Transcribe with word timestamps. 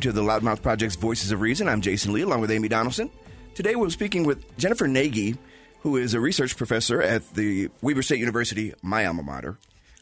Welcome 0.00 0.14
to 0.14 0.18
the 0.22 0.26
Loudmouth 0.26 0.62
Project's 0.62 0.96
Voices 0.96 1.30
of 1.30 1.42
Reason. 1.42 1.68
I'm 1.68 1.82
Jason 1.82 2.14
Lee, 2.14 2.22
along 2.22 2.40
with 2.40 2.50
Amy 2.50 2.68
Donaldson. 2.68 3.10
Today 3.54 3.74
we're 3.74 3.90
speaking 3.90 4.24
with 4.24 4.56
Jennifer 4.56 4.88
Gnagey, 4.88 5.36
who 5.80 5.98
is 5.98 6.14
a 6.14 6.20
research 6.20 6.56
professor 6.56 7.02
at 7.02 7.34
the 7.34 7.68
Weber 7.82 8.00
State 8.00 8.18
University, 8.18 8.72
my 8.80 9.04
alma 9.04 9.22
mater. 9.22 9.58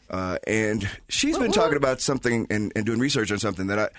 Uh, 0.09 0.37
and 0.47 0.89
she's 1.09 1.37
been 1.37 1.51
talking 1.51 1.75
about 1.75 1.99
something 1.99 2.47
and, 2.49 2.71
and 2.77 2.85
doing 2.85 2.97
research 2.99 3.29
on 3.29 3.39
something 3.39 3.67
that 3.67 3.77
I, 3.77 3.89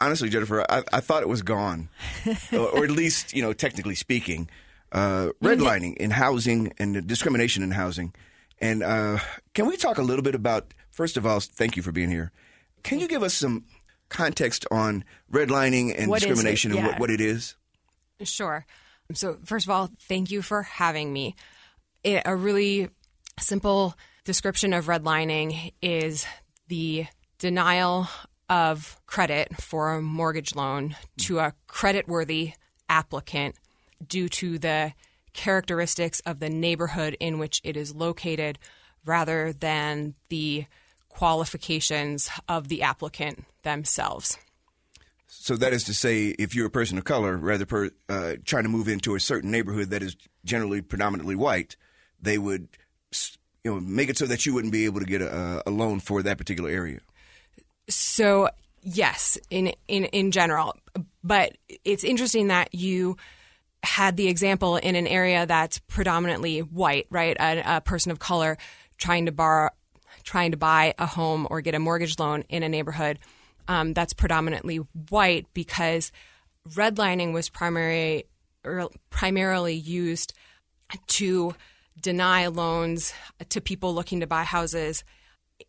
honestly, 0.00 0.30
Jennifer, 0.30 0.64
I, 0.72 0.82
I 0.94 1.00
thought 1.00 1.20
it 1.20 1.28
was 1.28 1.42
gone, 1.42 1.90
or, 2.50 2.70
or 2.70 2.84
at 2.84 2.90
least, 2.90 3.34
you 3.34 3.42
know, 3.42 3.52
technically 3.52 3.96
speaking, 3.96 4.48
uh, 4.92 5.28
redlining 5.42 5.98
in 5.98 6.10
housing 6.10 6.72
and 6.78 7.06
discrimination 7.06 7.62
in 7.62 7.72
housing. 7.72 8.14
And 8.62 8.82
uh, 8.82 9.18
can 9.52 9.66
we 9.66 9.76
talk 9.76 9.98
a 9.98 10.02
little 10.02 10.22
bit 10.22 10.34
about, 10.34 10.72
first 10.90 11.18
of 11.18 11.26
all, 11.26 11.38
thank 11.40 11.76
you 11.76 11.82
for 11.82 11.92
being 11.92 12.08
here. 12.08 12.32
Can 12.82 12.98
you 12.98 13.08
give 13.08 13.22
us 13.22 13.34
some 13.34 13.64
context 14.14 14.64
on 14.70 15.04
redlining 15.30 15.94
and 15.96 16.10
What 16.10 16.22
discrimination 16.22 16.72
and 16.72 16.86
what, 16.86 17.00
what 17.00 17.10
it 17.10 17.20
is? 17.20 17.56
Sure. 18.22 18.64
So, 19.12 19.36
first 19.44 19.66
of 19.66 19.70
all, 19.70 19.90
thank 20.08 20.30
you 20.30 20.40
for 20.40 20.62
having 20.62 21.12
me. 21.12 21.34
It, 22.02 22.22
a 22.24 22.34
really 22.34 22.88
simple 23.38 23.94
description 24.24 24.72
of 24.72 24.86
redlining 24.86 25.72
is 25.82 26.26
the 26.68 27.06
denial 27.38 28.08
of 28.48 28.98
credit 29.06 29.60
for 29.60 29.94
a 29.94 30.02
mortgage 30.02 30.54
loan 30.54 30.96
to 31.18 31.40
a 31.40 31.54
creditworthy 31.68 32.54
applicant 32.88 33.56
due 34.06 34.28
to 34.28 34.58
the 34.58 34.92
characteristics 35.32 36.20
of 36.20 36.38
the 36.40 36.48
neighborhood 36.48 37.16
in 37.18 37.38
which 37.38 37.60
it 37.64 37.76
is 37.76 37.94
located 37.94 38.58
rather 39.04 39.52
than 39.52 40.14
the 40.28 40.64
qualifications 41.16 42.28
of 42.48 42.68
the 42.68 42.82
applicant 42.82 43.44
themselves. 43.62 44.36
So 45.26 45.56
that 45.56 45.72
is 45.72 45.84
to 45.84 45.94
say, 45.94 46.28
if 46.38 46.54
you're 46.54 46.66
a 46.66 46.70
person 46.70 46.98
of 46.98 47.04
color, 47.04 47.36
rather 47.36 47.66
per, 47.66 47.90
uh, 48.08 48.34
trying 48.44 48.64
to 48.64 48.68
move 48.68 48.88
into 48.88 49.14
a 49.14 49.20
certain 49.20 49.50
neighborhood 49.50 49.90
that 49.90 50.02
is 50.02 50.16
generally 50.44 50.80
predominantly 50.80 51.34
white, 51.34 51.76
they 52.20 52.38
would, 52.38 52.68
you 53.62 53.74
know, 53.74 53.80
make 53.80 54.08
it 54.08 54.18
so 54.18 54.26
that 54.26 54.46
you 54.46 54.54
wouldn't 54.54 54.72
be 54.72 54.84
able 54.84 55.00
to 55.00 55.06
get 55.06 55.20
a, 55.20 55.62
a 55.66 55.70
loan 55.70 56.00
for 56.00 56.22
that 56.22 56.38
particular 56.38 56.70
area. 56.70 57.00
So 57.88 58.48
yes, 58.82 59.38
in 59.50 59.72
in 59.88 60.04
in 60.06 60.30
general, 60.30 60.76
but 61.22 61.56
it's 61.84 62.04
interesting 62.04 62.48
that 62.48 62.74
you 62.74 63.16
had 63.82 64.16
the 64.16 64.28
example 64.28 64.76
in 64.76 64.96
an 64.96 65.06
area 65.06 65.46
that's 65.46 65.78
predominantly 65.78 66.60
white, 66.60 67.06
right? 67.10 67.36
A, 67.38 67.76
a 67.76 67.80
person 67.80 68.10
of 68.12 68.18
color 68.18 68.56
trying 68.96 69.26
to 69.26 69.32
borrow, 69.32 69.70
trying 70.24 70.50
to 70.50 70.56
buy 70.56 70.94
a 70.98 71.06
home 71.06 71.46
or 71.50 71.60
get 71.60 71.74
a 71.74 71.78
mortgage 71.78 72.18
loan 72.18 72.42
in 72.48 72.62
a 72.62 72.68
neighborhood 72.68 73.18
um, 73.68 73.92
that's 73.92 74.12
predominantly 74.12 74.78
white 75.08 75.46
because 75.54 76.12
redlining 76.70 77.32
was 77.32 77.48
primary 77.48 78.24
or 78.64 78.88
primarily 79.10 79.74
used 79.74 80.32
to 81.06 81.54
deny 82.00 82.46
loans 82.46 83.12
to 83.50 83.60
people 83.60 83.94
looking 83.94 84.20
to 84.20 84.26
buy 84.26 84.44
houses 84.44 85.04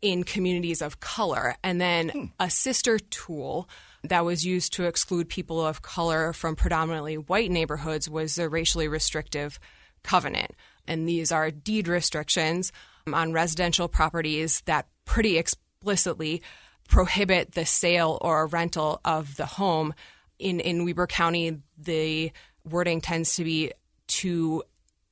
in 0.02 0.23
communities 0.23 0.81
of 0.81 1.00
color. 1.00 1.56
And 1.64 1.80
then 1.80 2.31
a 2.39 2.50
sister 2.50 3.00
tool 3.00 3.70
that 4.03 4.26
was 4.26 4.45
used 4.45 4.73
to 4.73 4.86
exclude 4.86 5.30
people 5.30 5.66
of 5.66 5.81
color 5.81 6.33
from 6.33 6.56
predominantly 6.56 7.17
white 7.17 7.52
neighborhoods 7.52 8.09
was 8.09 8.36
the 8.36 8.50
racially 8.50 8.88
restrictive 8.88 9.60
covenant. 10.04 10.52
And 10.87 11.08
these 11.08 11.32
are 11.32 11.52
deed 11.52 11.87
restrictions 11.87 12.72
on 13.14 13.33
residential 13.33 13.88
properties 13.88 14.61
that 14.66 14.88
pretty 15.05 15.38
explicitly 15.38 16.42
prohibit 16.88 17.52
the 17.52 17.66
sale 17.66 18.17
or 18.21 18.48
rental 18.48 18.99
of 19.05 19.36
the 19.36 19.45
home. 19.45 19.93
In, 20.39 20.60
in 20.60 20.86
Weber 20.86 21.08
County, 21.08 21.61
the 21.77 22.32
wording 22.64 23.02
tends 23.02 23.36
to 23.36 23.43
be 23.43 23.71
to 24.08 24.64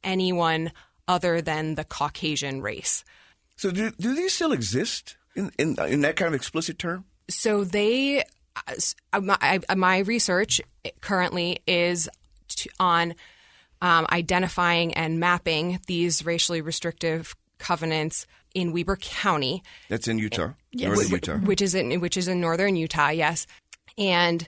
anyone 0.03 0.71
other 1.07 1.41
than 1.41 1.75
the 1.75 1.83
Caucasian 1.83 2.61
race. 2.61 3.03
So 3.55 3.71
do, 3.71 3.91
do 3.91 4.15
these 4.15 4.33
still 4.33 4.51
exist 4.51 5.15
in, 5.35 5.51
in 5.57 5.77
in 5.79 6.01
that 6.01 6.15
kind 6.15 6.27
of 6.27 6.33
explicit 6.33 6.77
term? 6.79 7.05
So 7.29 7.63
they, 7.63 8.23
uh, 9.13 9.21
my, 9.21 9.59
my 9.75 9.99
research 9.99 10.59
currently 10.99 11.59
is 11.65 12.09
on 12.79 13.15
um, 13.81 14.07
identifying 14.11 14.93
and 14.93 15.19
mapping 15.19 15.79
these 15.87 16.25
racially 16.25 16.61
restrictive 16.61 17.35
covenants 17.63 18.27
in 18.53 18.71
Weber 18.73 18.97
County, 18.97 19.63
That's 19.89 20.07
in 20.07 20.19
Utah, 20.19 20.51
Yes. 20.71 20.87
northern 20.89 21.09
Utah. 21.11 21.37
which 21.37 21.61
is 21.61 21.73
in 21.73 21.99
which 22.01 22.17
is 22.17 22.27
in 22.27 22.39
northern 22.41 22.75
Utah. 22.75 23.09
Yes, 23.09 23.47
and 23.97 24.47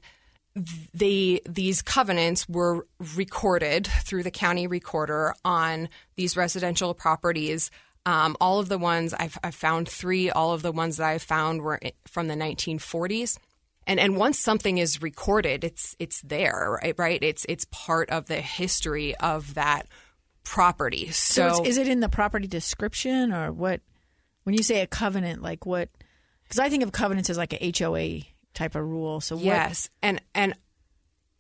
they 0.93 1.41
these 1.47 1.81
covenants 1.81 2.47
were 2.47 2.85
recorded 3.15 3.87
through 4.05 4.23
the 4.23 4.31
county 4.31 4.67
recorder 4.67 5.33
on 5.43 5.89
these 6.15 6.37
residential 6.37 6.93
properties. 6.93 7.71
Um, 8.05 8.37
all 8.39 8.59
of 8.59 8.69
the 8.69 8.77
ones 8.77 9.13
I've, 9.13 9.37
I've 9.43 9.55
found 9.55 9.89
three. 9.89 10.29
All 10.29 10.53
of 10.53 10.61
the 10.61 10.71
ones 10.71 10.97
that 10.97 11.07
I've 11.07 11.23
found 11.23 11.61
were 11.63 11.79
from 12.07 12.27
the 12.27 12.35
1940s. 12.35 13.37
And 13.87 13.99
and 13.99 14.15
once 14.17 14.39
something 14.39 14.77
is 14.77 15.01
recorded, 15.01 15.63
it's 15.63 15.95
it's 15.99 16.21
there, 16.21 16.79
right? 16.81 16.95
Right? 16.97 17.21
It's 17.23 17.45
it's 17.49 17.65
part 17.71 18.09
of 18.09 18.27
the 18.27 18.41
history 18.41 19.15
of 19.17 19.55
that 19.55 19.87
property. 20.45 21.11
So, 21.11 21.56
So, 21.56 21.66
is 21.66 21.78
it 21.78 21.89
in 21.89 22.00
the 22.00 22.07
property 22.07 22.47
description 22.47 23.33
or 23.33 23.51
what? 23.51 23.81
When 24.44 24.56
you 24.56 24.63
say 24.63 24.81
a 24.81 24.88
covenant, 24.88 25.41
like 25.41 25.66
what? 25.66 25.89
Because 26.44 26.59
I 26.59 26.69
think 26.69 26.83
of 26.83 26.91
covenants 26.91 27.29
as 27.29 27.38
like 27.38 27.53
a 27.53 27.73
HOA 27.78 28.22
type 28.53 28.75
of 28.75 28.83
rule. 28.83 29.19
So 29.19 29.35
what? 29.35 29.44
Yes, 29.44 29.89
and 30.01 30.22
and 30.33 30.53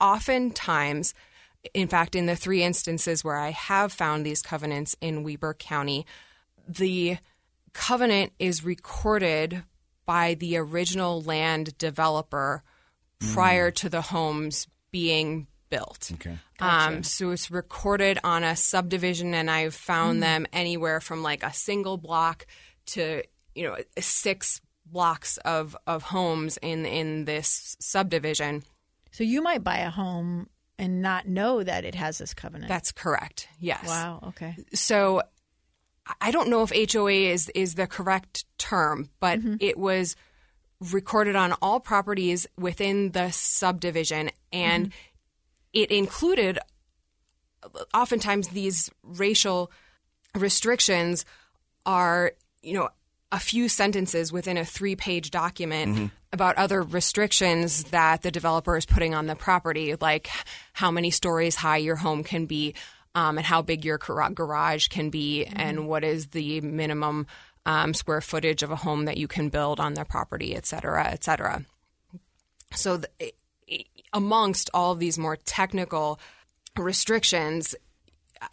oftentimes, 0.01 1.13
in 1.73 1.87
fact, 1.87 2.15
in 2.15 2.25
the 2.25 2.35
three 2.35 2.63
instances 2.63 3.23
where 3.23 3.37
I 3.37 3.51
have 3.51 3.93
found 3.93 4.25
these 4.25 4.41
covenants 4.41 4.95
in 4.99 5.23
Weber 5.23 5.53
County, 5.53 6.05
the 6.67 7.17
covenant 7.73 8.33
is 8.39 8.65
recorded 8.65 9.63
by 10.05 10.33
the 10.33 10.57
original 10.57 11.21
land 11.21 11.77
developer 11.77 12.63
prior 13.33 13.71
mm. 13.71 13.75
to 13.75 13.89
the 13.89 14.01
homes 14.01 14.67
being 14.91 15.47
built. 15.75 16.11
Okay. 16.13 16.37
Um, 16.59 17.03
so 17.03 17.31
it's 17.31 17.51
recorded 17.51 18.17
on 18.23 18.43
a 18.43 18.55
subdivision, 18.55 19.33
and 19.33 19.51
I've 19.51 19.75
found 19.75 20.17
hmm. 20.17 20.21
them 20.21 20.47
anywhere 20.53 21.01
from 21.01 21.21
like 21.21 21.43
a 21.43 21.53
single 21.53 21.97
block 21.97 22.45
to 22.87 23.23
you 23.53 23.67
know 23.67 23.75
six 23.99 24.61
blocks 24.85 25.37
of 25.37 25.75
of 25.85 26.03
homes 26.03 26.57
in 26.61 26.85
in 26.85 27.25
this 27.25 27.75
subdivision. 27.79 28.63
So 29.11 29.23
you 29.23 29.41
might 29.41 29.63
buy 29.63 29.79
a 29.79 29.89
home 29.89 30.49
and 30.77 31.01
not 31.01 31.27
know 31.27 31.63
that 31.63 31.85
it 31.85 31.95
has 31.95 32.17
this 32.17 32.33
covenant. 32.33 32.69
That's 32.69 32.91
correct. 32.91 33.47
Yes. 33.59 33.87
wow. 33.87 34.19
Okay. 34.29 34.55
So 34.73 35.21
I 36.21 36.31
don't 36.31 36.49
know 36.49 36.63
if 36.63 36.91
HOA 36.93 37.11
is 37.11 37.49
is 37.49 37.75
the 37.75 37.87
correct 37.87 38.45
term, 38.57 39.09
but 39.19 39.39
mm-hmm. 39.39 39.55
it 39.59 39.77
was 39.77 40.15
recorded 40.91 41.35
on 41.35 41.53
all 41.61 41.79
properties 41.79 42.47
within 42.57 43.11
the 43.11 43.31
subdivision 43.31 44.29
and 44.51 44.87
mm-hmm. 44.87 44.97
It 45.75 45.91
included 45.91 46.57
oftentimes 47.93 48.47
these 48.47 48.89
racial 49.03 49.71
restrictions 50.33 51.25
are, 51.85 52.31
you 52.63 52.73
know, 52.73 52.89
a 53.31 53.39
few 53.39 53.67
sentences 53.67 54.31
within 54.31 54.57
a 54.57 54.65
three 54.65 54.95
page 54.95 55.29
document 55.29 56.11
about 56.31 56.55
other 56.57 56.81
restrictions 56.81 57.85
that 57.85 58.21
the 58.21 58.31
developer 58.31 58.77
is 58.77 58.85
putting 58.85 59.13
on 59.13 59.25
the 59.27 59.35
property, 59.35 59.95
like 59.99 60.29
how 60.73 60.89
many 60.89 61.11
stories 61.11 61.55
high 61.55 61.77
your 61.77 61.97
home 61.97 62.23
can 62.23 62.45
be, 62.45 62.73
um, 63.13 63.37
and 63.37 63.45
how 63.45 63.61
big 63.61 63.83
your 63.83 63.97
garage 63.97 64.87
can 64.87 65.09
be, 65.09 65.45
and 65.45 65.87
what 65.87 66.03
is 66.03 66.27
the 66.27 66.61
minimum 66.61 67.27
um, 67.65 67.93
square 67.93 68.21
footage 68.21 68.63
of 68.63 68.71
a 68.71 68.75
home 68.75 69.05
that 69.05 69.17
you 69.17 69.27
can 69.27 69.49
build 69.49 69.79
on 69.79 69.95
the 69.95 70.05
property, 70.05 70.55
et 70.55 70.65
cetera, 70.65 71.05
et 71.07 71.23
cetera. 71.23 71.65
So, 72.73 73.01
th- 73.19 73.33
amongst 74.13 74.69
all 74.73 74.91
of 74.91 74.99
these 74.99 75.17
more 75.17 75.35
technical 75.35 76.19
restrictions, 76.77 77.75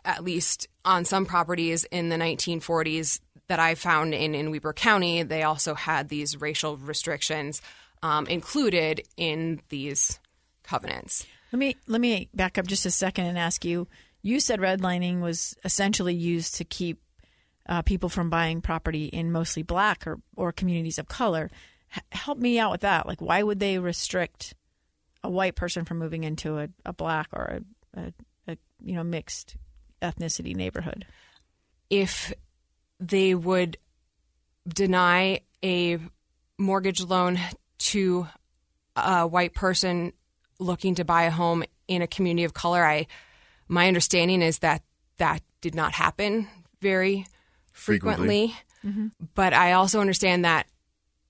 at 0.05 0.25
least 0.25 0.69
on 0.85 1.05
some 1.05 1.27
properties 1.27 1.85
in 1.85 2.09
the 2.09 2.17
1940s 2.17 3.21
that 3.49 3.59
I 3.59 3.75
found 3.75 4.15
in, 4.15 4.35
in 4.35 4.51
Weber 4.51 4.73
County, 4.73 5.23
they 5.23 5.43
also 5.43 5.75
had 5.75 6.09
these 6.09 6.41
racial 6.41 6.77
restrictions 6.77 7.61
um, 8.03 8.27
included 8.27 9.03
in 9.17 9.61
these 9.69 10.19
covenants. 10.63 11.27
Let 11.53 11.59
me 11.59 11.77
let 11.87 12.01
me 12.01 12.31
back 12.35 12.57
up 12.57 12.67
just 12.67 12.87
a 12.87 12.91
second 12.91 13.27
and 13.27 13.39
ask 13.39 13.65
you. 13.65 13.89
You 14.23 14.41
said 14.41 14.61
redlining 14.61 15.21
was 15.21 15.57
essentially 15.65 16.15
used 16.15 16.55
to 16.55 16.65
keep 16.65 17.03
uh, 17.69 17.83
people 17.83 18.09
from 18.09 18.31
buying 18.31 18.61
property 18.61 19.07
in 19.07 19.33
mostly 19.33 19.63
black 19.63 20.07
or, 20.07 20.21
or 20.37 20.53
communities 20.53 20.99
of 20.99 21.09
color. 21.09 21.51
H- 21.95 22.05
help 22.13 22.39
me 22.39 22.59
out 22.59 22.71
with 22.71 22.81
that. 22.81 23.07
Like, 23.07 23.21
why 23.21 23.43
would 23.43 23.61
they 23.61 23.79
restrict 23.79 24.55
a 25.25 25.31
white 25.31 25.55
person 25.55 25.85
from 25.85 25.99
moving 25.99 26.25
into 26.25 26.59
a, 26.59 26.69
a 26.85 26.93
black 26.93 27.29
or 27.33 27.61
a, 27.97 28.01
a, 28.01 28.13
a 28.49 28.57
you 28.85 28.95
know 28.95 29.05
mixed 29.05 29.57
ethnicity 30.01 30.55
neighborhood? 30.55 31.07
If 31.91 32.33
they 32.99 33.35
would 33.35 33.77
deny 34.69 35.41
a 35.65 35.99
mortgage 36.59 37.01
loan 37.01 37.39
to 37.79 38.27
a 38.97 39.27
white 39.27 39.55
person 39.55 40.13
looking 40.59 40.95
to 40.97 41.05
buy 41.05 41.25
a 41.25 41.31
home 41.31 41.65
in 41.89 42.03
a 42.03 42.07
community 42.07 42.45
of 42.45 42.55
color. 42.55 42.85
I 42.85 43.07
my 43.69 43.89
understanding 43.89 44.43
is 44.43 44.61
that 44.61 44.83
that 45.19 45.43
did 45.61 45.75
not 45.75 45.93
happen 45.93 46.49
very 46.81 47.27
frequently. 47.73 48.49
frequently. 48.49 48.57
Mm-hmm. 48.85 49.07
But 49.35 49.53
I 49.55 49.73
also 49.73 50.01
understand 50.01 50.45
that 50.45 50.67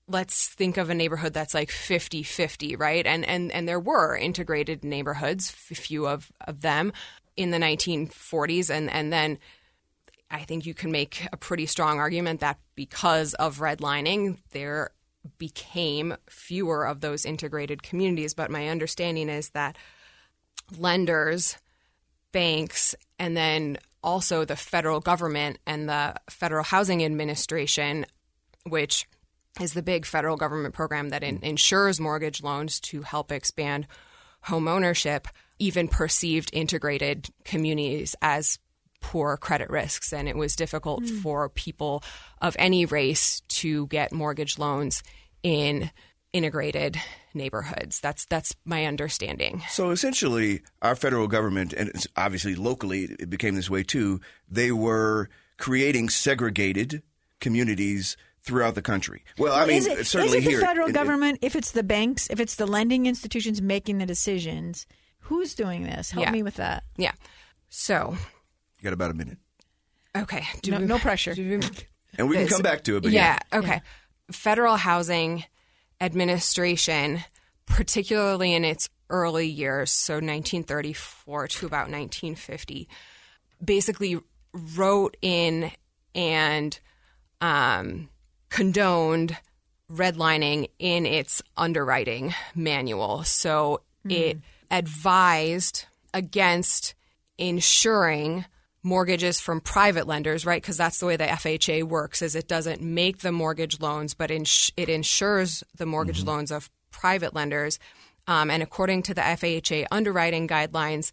let's 0.07 0.49
think 0.49 0.77
of 0.77 0.89
a 0.89 0.95
neighborhood 0.95 1.33
that's 1.33 1.53
like 1.53 1.69
50-50, 1.69 2.79
right? 2.79 3.05
And 3.05 3.25
and 3.25 3.51
and 3.51 3.67
there 3.67 3.79
were 3.79 4.17
integrated 4.17 4.83
neighborhoods, 4.83 5.55
a 5.71 5.75
few 5.75 6.07
of, 6.07 6.31
of 6.41 6.61
them 6.61 6.93
in 7.35 7.51
the 7.51 7.57
1940s 7.57 8.69
and 8.69 8.89
and 8.89 9.11
then 9.11 9.39
I 10.33 10.43
think 10.43 10.65
you 10.65 10.73
can 10.73 10.91
make 10.91 11.27
a 11.31 11.37
pretty 11.37 11.67
strong 11.67 11.99
argument 11.99 12.39
that 12.39 12.57
because 12.73 13.35
of 13.35 13.59
redlining, 13.59 14.39
there 14.49 14.89
became 15.37 16.15
fewer 16.27 16.87
of 16.87 17.01
those 17.01 17.23
integrated 17.23 17.83
communities. 17.83 18.33
But 18.33 18.49
my 18.49 18.67
understanding 18.67 19.29
is 19.29 19.49
that 19.49 19.77
lenders, 20.75 21.57
banks, 22.31 22.95
and 23.19 23.37
then 23.37 23.77
also 24.03 24.43
the 24.43 24.55
federal 24.55 24.99
government 24.99 25.59
and 25.67 25.87
the 25.87 26.15
Federal 26.29 26.63
Housing 26.63 27.05
Administration, 27.05 28.05
which 28.65 29.07
is 29.59 29.73
the 29.73 29.83
big 29.83 30.05
federal 30.05 30.37
government 30.37 30.73
program 30.73 31.09
that 31.09 31.23
in, 31.23 31.39
insures 31.43 31.99
mortgage 31.99 32.41
loans 32.41 32.79
to 32.79 33.03
help 33.03 33.31
expand 33.31 33.87
home 34.41 34.67
ownership, 34.67 35.27
even 35.59 35.87
perceived 35.87 36.49
integrated 36.53 37.29
communities 37.45 38.15
as 38.21 38.59
poor 38.99 39.37
credit 39.37 39.69
risks, 39.69 40.13
and 40.13 40.27
it 40.27 40.35
was 40.35 40.55
difficult 40.55 41.03
mm. 41.03 41.21
for 41.21 41.49
people 41.49 42.03
of 42.41 42.55
any 42.57 42.85
race 42.85 43.41
to 43.49 43.85
get 43.87 44.11
mortgage 44.11 44.57
loans 44.57 45.03
in 45.43 45.91
integrated 46.31 46.99
neighborhoods. 47.33 47.99
That's 47.99 48.25
that's 48.25 48.55
my 48.65 48.85
understanding. 48.85 49.61
So 49.69 49.91
essentially, 49.91 50.61
our 50.81 50.95
federal 50.95 51.27
government, 51.27 51.73
and 51.73 51.91
obviously 52.15 52.55
locally, 52.55 53.03
it 53.19 53.29
became 53.29 53.55
this 53.55 53.69
way 53.69 53.83
too. 53.83 54.19
They 54.49 54.71
were 54.71 55.29
creating 55.57 56.09
segregated 56.09 57.03
communities 57.39 58.17
throughout 58.43 58.75
the 58.75 58.81
country. 58.81 59.23
Well, 59.37 59.53
I 59.53 59.65
mean, 59.65 59.77
is 59.77 59.87
it, 59.87 60.05
certainly 60.05 60.37
is 60.37 60.45
it 60.45 60.49
here, 60.49 60.59
the 60.59 60.65
federal 60.65 60.89
it, 60.89 60.93
government, 60.93 61.39
it, 61.41 61.47
if 61.47 61.55
it's 61.55 61.71
the 61.71 61.83
banks, 61.83 62.29
if 62.29 62.39
it's 62.39 62.55
the 62.55 62.67
lending 62.67 63.05
institutions 63.05 63.61
making 63.61 63.97
the 63.97 64.05
decisions, 64.05 64.85
who's 65.19 65.55
doing 65.55 65.83
this? 65.83 66.11
Help 66.11 66.25
yeah. 66.25 66.31
me 66.31 66.43
with 66.43 66.55
that. 66.55 66.83
Yeah. 66.97 67.13
So 67.69 68.15
you 68.77 68.83
got 68.83 68.93
about 68.93 69.11
a 69.11 69.15
minute. 69.15 69.37
Okay. 70.15 70.43
No, 70.67 70.79
we, 70.79 70.85
no, 70.85 70.99
pressure. 70.99 71.33
We, 71.35 71.53
and 72.17 72.29
we 72.29 72.35
can 72.35 72.47
come 72.47 72.61
back 72.61 72.83
to 72.83 72.97
it. 72.97 73.05
yeah, 73.05 73.39
yeah. 73.51 73.59
Okay. 73.59 73.67
Yeah. 73.67 73.79
Federal 74.31 74.75
Housing 74.75 75.45
Administration, 75.99 77.23
particularly 77.65 78.53
in 78.53 78.65
its 78.65 78.89
early 79.09 79.47
years, 79.47 79.91
so 79.91 80.15
1934 80.15 81.47
to 81.47 81.65
about 81.65 81.89
1950, 81.89 82.87
basically 83.63 84.19
wrote 84.53 85.17
in 85.21 85.71
and 86.13 86.79
um, 87.41 88.09
condoned 88.53 89.35
redlining 89.91 90.69
in 90.77 91.07
its 91.07 91.41
underwriting 91.57 92.35
manual. 92.53 93.23
So 93.23 93.81
mm. 94.05 94.11
it 94.11 94.37
advised 94.69 95.85
against 96.13 96.93
insuring 97.39 98.45
mortgages 98.83 99.39
from 99.39 99.59
private 99.59 100.05
lenders, 100.05 100.45
right? 100.45 100.61
Because 100.61 100.77
that's 100.77 100.99
the 100.99 101.07
way 101.07 101.15
the 101.15 101.23
FHA 101.23 101.85
works. 101.85 102.21
Is 102.21 102.35
it 102.35 102.47
doesn't 102.47 102.79
make 102.79 103.19
the 103.19 103.31
mortgage 103.31 103.81
loans, 103.81 104.13
but 104.13 104.29
ins- 104.29 104.71
it 104.77 104.87
insures 104.87 105.63
the 105.75 105.87
mortgage 105.87 106.19
mm-hmm. 106.19 106.29
loans 106.29 106.51
of 106.51 106.69
private 106.91 107.33
lenders. 107.33 107.79
Um, 108.27 108.51
and 108.51 108.61
according 108.61 109.01
to 109.03 109.15
the 109.15 109.21
FHA 109.21 109.87
underwriting 109.89 110.47
guidelines, 110.47 111.11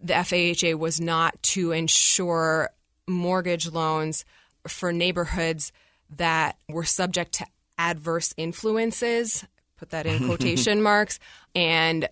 the 0.00 0.14
FHA 0.14 0.74
was 0.74 1.00
not 1.00 1.40
to 1.54 1.70
insure 1.70 2.70
mortgage 3.06 3.70
loans 3.70 4.24
for 4.66 4.92
neighborhoods 4.92 5.70
that 6.16 6.56
were 6.68 6.84
subject 6.84 7.32
to 7.34 7.46
adverse 7.78 8.34
influences. 8.36 9.44
Put 9.76 9.90
that 9.90 10.06
in 10.06 10.26
quotation 10.26 10.82
marks. 10.90 11.18
And 11.54 12.08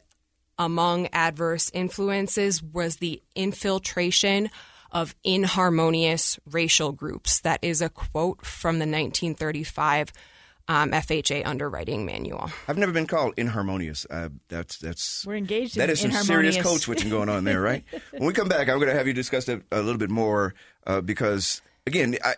among 0.59 1.09
adverse 1.13 1.71
influences 1.73 2.63
was 2.63 2.97
the 2.97 3.23
infiltration 3.35 4.51
of 4.91 5.15
inharmonious 5.23 6.39
racial 6.51 6.93
groups. 6.93 7.41
That 7.41 7.61
is 7.63 7.83
a 7.83 7.89
quote 7.89 8.45
from 8.45 8.77
the 8.77 8.87
1935 8.87 10.13
um, 10.69 10.91
FHA 10.91 11.47
underwriting 11.47 12.05
manual. 12.05 12.51
I've 12.67 12.77
never 12.77 12.93
been 12.93 13.07
called 13.07 13.35
inharmonious. 13.37 14.07
Uh, 14.11 14.29
that's 14.49 14.77
that's 14.79 15.27
we're 15.27 15.37
engaged. 15.37 15.77
That 15.77 15.85
in 15.85 15.91
is 15.91 16.01
some 16.01 16.13
serious 16.13 16.61
code 16.61 16.81
switching 16.81 17.09
going 17.09 17.31
on 17.31 17.45
there, 17.45 17.61
right? 17.61 17.85
when 18.13 18.27
we 18.27 18.35
come 18.35 18.49
back, 18.49 18.69
I'm 18.69 18.77
going 18.77 18.89
to 18.89 18.95
have 18.95 19.07
you 19.07 19.15
discuss 19.15 19.49
it 19.49 19.63
a 19.73 19.81
little 19.81 19.99
bit 19.99 20.11
more 20.11 20.55
uh, 20.87 21.01
because 21.01 21.63
again, 21.87 22.17
I, 22.23 22.35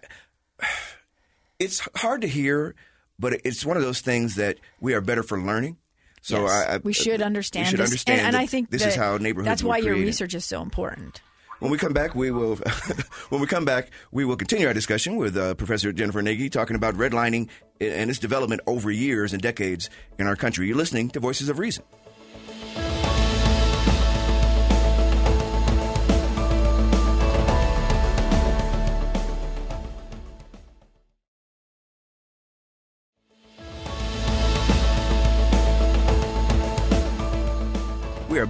it's 1.60 1.86
hard 1.94 2.22
to 2.22 2.26
hear, 2.26 2.74
but 3.18 3.40
it's 3.44 3.64
one 3.64 3.76
of 3.76 3.84
those 3.84 4.00
things 4.00 4.34
that 4.36 4.58
we 4.80 4.94
are 4.94 5.00
better 5.00 5.22
for 5.22 5.38
learning. 5.38 5.76
So 6.22 6.42
yes, 6.42 6.50
I, 6.50 6.74
I, 6.74 6.78
we 6.78 6.92
should 6.92 7.22
understand. 7.22 7.66
We 7.66 7.70
should 7.70 7.78
this. 7.80 7.90
understand, 7.90 8.18
and, 8.20 8.28
and 8.28 8.36
I 8.36 8.46
think 8.46 8.70
this 8.70 8.84
is 8.84 8.96
how 8.96 9.16
neighborhoods. 9.18 9.46
That's 9.46 9.62
why 9.62 9.78
your 9.78 9.94
research 9.94 10.34
is 10.34 10.44
so 10.44 10.60
important. 10.60 11.22
When 11.60 11.70
we 11.70 11.76
come 11.76 11.92
back, 11.92 12.14
we 12.14 12.30
will. 12.30 12.56
when 13.28 13.40
we 13.40 13.46
come 13.46 13.64
back, 13.64 13.90
we 14.10 14.24
will 14.24 14.36
continue 14.36 14.66
our 14.66 14.74
discussion 14.74 15.16
with 15.16 15.36
uh, 15.36 15.54
Professor 15.54 15.92
Jennifer 15.92 16.22
Gnagey 16.22 16.50
talking 16.50 16.74
about 16.74 16.94
redlining 16.94 17.48
and 17.80 18.10
its 18.10 18.18
development 18.18 18.62
over 18.66 18.90
years 18.90 19.32
and 19.32 19.42
decades 19.42 19.88
in 20.18 20.26
our 20.26 20.36
country. 20.36 20.66
You're 20.66 20.76
listening 20.76 21.10
to 21.10 21.20
Voices 21.20 21.48
of 21.48 21.58
Reason. 21.58 21.84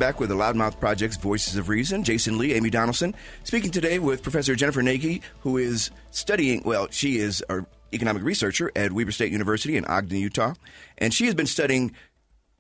Back 0.01 0.19
with 0.19 0.31
the 0.31 0.35
Loudmouth 0.35 0.81
Project's 0.81 1.19
Voices 1.19 1.57
of 1.57 1.69
Reason. 1.69 2.03
Jason 2.03 2.39
Lee, 2.39 2.55
Amy 2.55 2.71
Donaldson, 2.71 3.15
speaking 3.45 3.71
today 3.71 3.99
with 3.99 4.23
Professor 4.23 4.55
Jennifer 4.55 4.81
Gnagey, 4.81 5.21
who 5.41 5.59
is 5.59 5.91
studying, 6.11 6.63
well, 6.65 6.89
she 6.91 7.19
is 7.19 7.45
an 7.51 7.67
economic 7.93 8.23
researcher 8.23 8.73
at 8.75 8.93
Weber 8.93 9.13
State 9.13 9.31
University 9.31 9.77
in 9.77 9.85
Ogden, 9.85 10.17
Utah. 10.17 10.55
And 10.97 11.13
she 11.13 11.27
has 11.27 11.35
been 11.35 11.45
studying 11.45 11.95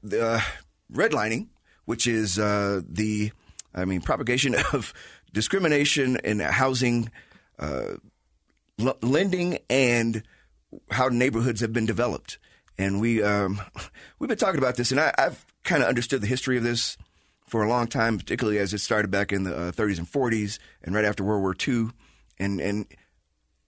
the 0.02 0.44
redlining, 0.92 1.49
which 1.87 2.06
is 2.06 2.38
uh, 2.38 2.82
the, 2.87 3.32
I 3.75 3.87
mean, 3.87 4.02
propagation 4.02 4.54
of 4.75 4.92
discrimination 5.32 6.18
in 6.23 6.40
housing, 6.40 7.11
uh, 7.59 7.94
l- 8.78 8.99
lending, 9.00 9.61
and 9.70 10.25
how 10.90 11.09
neighborhoods 11.09 11.62
have 11.62 11.73
been 11.73 11.87
developed. 11.87 12.37
And 12.76 13.00
we 13.00 13.23
um, 13.23 13.62
we've 14.18 14.28
been 14.28 14.37
talking 14.37 14.59
about 14.59 14.76
this, 14.76 14.90
and 14.90 15.00
I, 15.00 15.14
I've 15.16 15.47
kind 15.64 15.82
of 15.82 15.88
understood 15.88 16.20
the 16.20 16.26
history 16.26 16.59
of 16.59 16.62
this 16.62 16.99
for 17.50 17.62
a 17.62 17.69
long 17.69 17.88
time, 17.88 18.16
particularly 18.16 18.59
as 18.59 18.73
it 18.73 18.78
started 18.78 19.11
back 19.11 19.33
in 19.33 19.42
the 19.42 19.57
uh, 19.57 19.73
30s 19.73 19.99
and 19.99 20.07
40s 20.11 20.59
and 20.83 20.95
right 20.95 21.04
after 21.04 21.25
World 21.25 21.42
War 21.42 21.54
II. 21.66 21.88
And, 22.38 22.61
and 22.61 22.87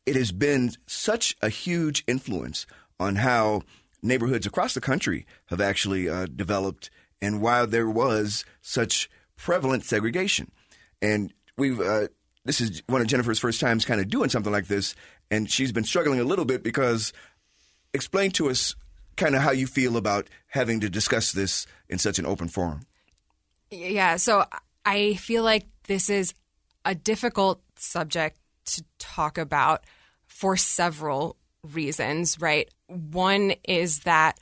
it 0.07 0.15
has 0.15 0.31
been 0.31 0.71
such 0.87 1.37
a 1.43 1.49
huge 1.49 2.05
influence 2.07 2.65
on 3.01 3.17
how 3.17 3.63
neighborhoods 4.01 4.47
across 4.47 4.75
the 4.75 4.81
country 4.81 5.27
have 5.47 5.61
actually 5.61 6.09
uh, 6.09 6.27
developed 6.27 6.91
and 7.21 7.43
why 7.43 7.67
there 7.67 7.91
was 7.91 8.45
such 8.61 9.11
prevalent 9.37 9.85
segregation. 9.85 10.53
And 11.01 11.33
we've, 11.59 11.81
uh, 11.81 12.09
this 12.45 12.61
is 12.61 12.83
one 12.87 13.01
of 13.01 13.09
Jennifer's 13.09 13.41
first 13.41 13.61
times 13.61 13.85
kind 13.85 14.01
of 14.01 14.09
doing 14.09 14.31
something 14.31 14.53
like 14.53 14.69
this, 14.69 14.95
and 15.31 15.51
she's 15.51 15.73
been 15.73 15.85
struggling 15.85 16.21
a 16.21 16.25
little 16.25 16.45
bit 16.45 16.63
because 16.63 17.13
explain 17.93 18.31
to 18.33 18.49
us 18.49 18.77
kind 19.17 19.35
of 19.35 19.43
how 19.43 19.51
you 19.51 19.67
feel 19.67 19.97
about 19.97 20.29
having 20.49 20.81
to 20.81 20.89
discuss 20.89 21.33
this 21.33 21.67
in 21.89 21.99
such 21.99 22.19
an 22.19 22.27
open 22.27 22.49
forum. 22.49 22.87
Yeah, 23.73 24.17
so 24.17 24.45
I 24.85 25.15
feel 25.15 25.45
like 25.45 25.65
this 25.85 26.11
is 26.11 26.35
a 26.85 26.95
difficult 26.95 27.63
subject 27.79 28.37
to 28.67 28.85
talk 28.99 29.39
about 29.39 29.85
for 30.27 30.59
several 30.59 31.37
reasons, 31.63 32.39
right? 32.39 32.69
One 32.89 33.55
is 33.65 34.01
that 34.01 34.39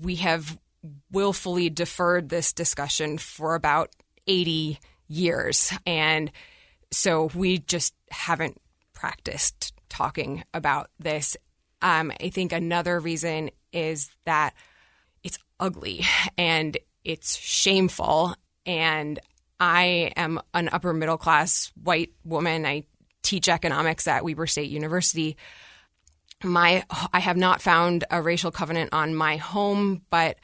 we 0.00 0.16
have 0.16 0.56
willfully 1.10 1.68
deferred 1.68 2.28
this 2.28 2.52
discussion 2.52 3.18
for 3.18 3.56
about 3.56 3.90
80 4.28 4.78
years. 5.08 5.72
And 5.84 6.30
so 6.92 7.28
we 7.34 7.58
just 7.58 7.92
haven't 8.12 8.60
practiced 8.92 9.72
talking 9.88 10.44
about 10.54 10.90
this. 11.00 11.36
Um, 11.82 12.12
I 12.20 12.28
think 12.28 12.52
another 12.52 13.00
reason 13.00 13.50
is 13.72 14.10
that 14.26 14.54
it's 15.24 15.38
ugly 15.58 16.06
and 16.38 16.78
it's 17.02 17.36
shameful 17.36 18.36
and 18.70 19.18
I 19.58 20.12
am 20.16 20.40
an 20.54 20.68
upper 20.70 20.92
middle 20.92 21.18
class 21.18 21.72
white 21.82 22.12
woman. 22.24 22.64
I 22.64 22.84
teach 23.22 23.48
economics 23.48 24.06
at 24.06 24.22
Weber 24.22 24.46
State 24.46 24.70
University. 24.70 25.36
My 26.44 26.84
I 27.12 27.18
have 27.18 27.36
not 27.36 27.60
found 27.60 28.04
a 28.10 28.22
racial 28.22 28.52
covenant 28.52 28.90
on 28.92 29.14
my 29.14 29.38
home, 29.38 30.02
but 30.08 30.38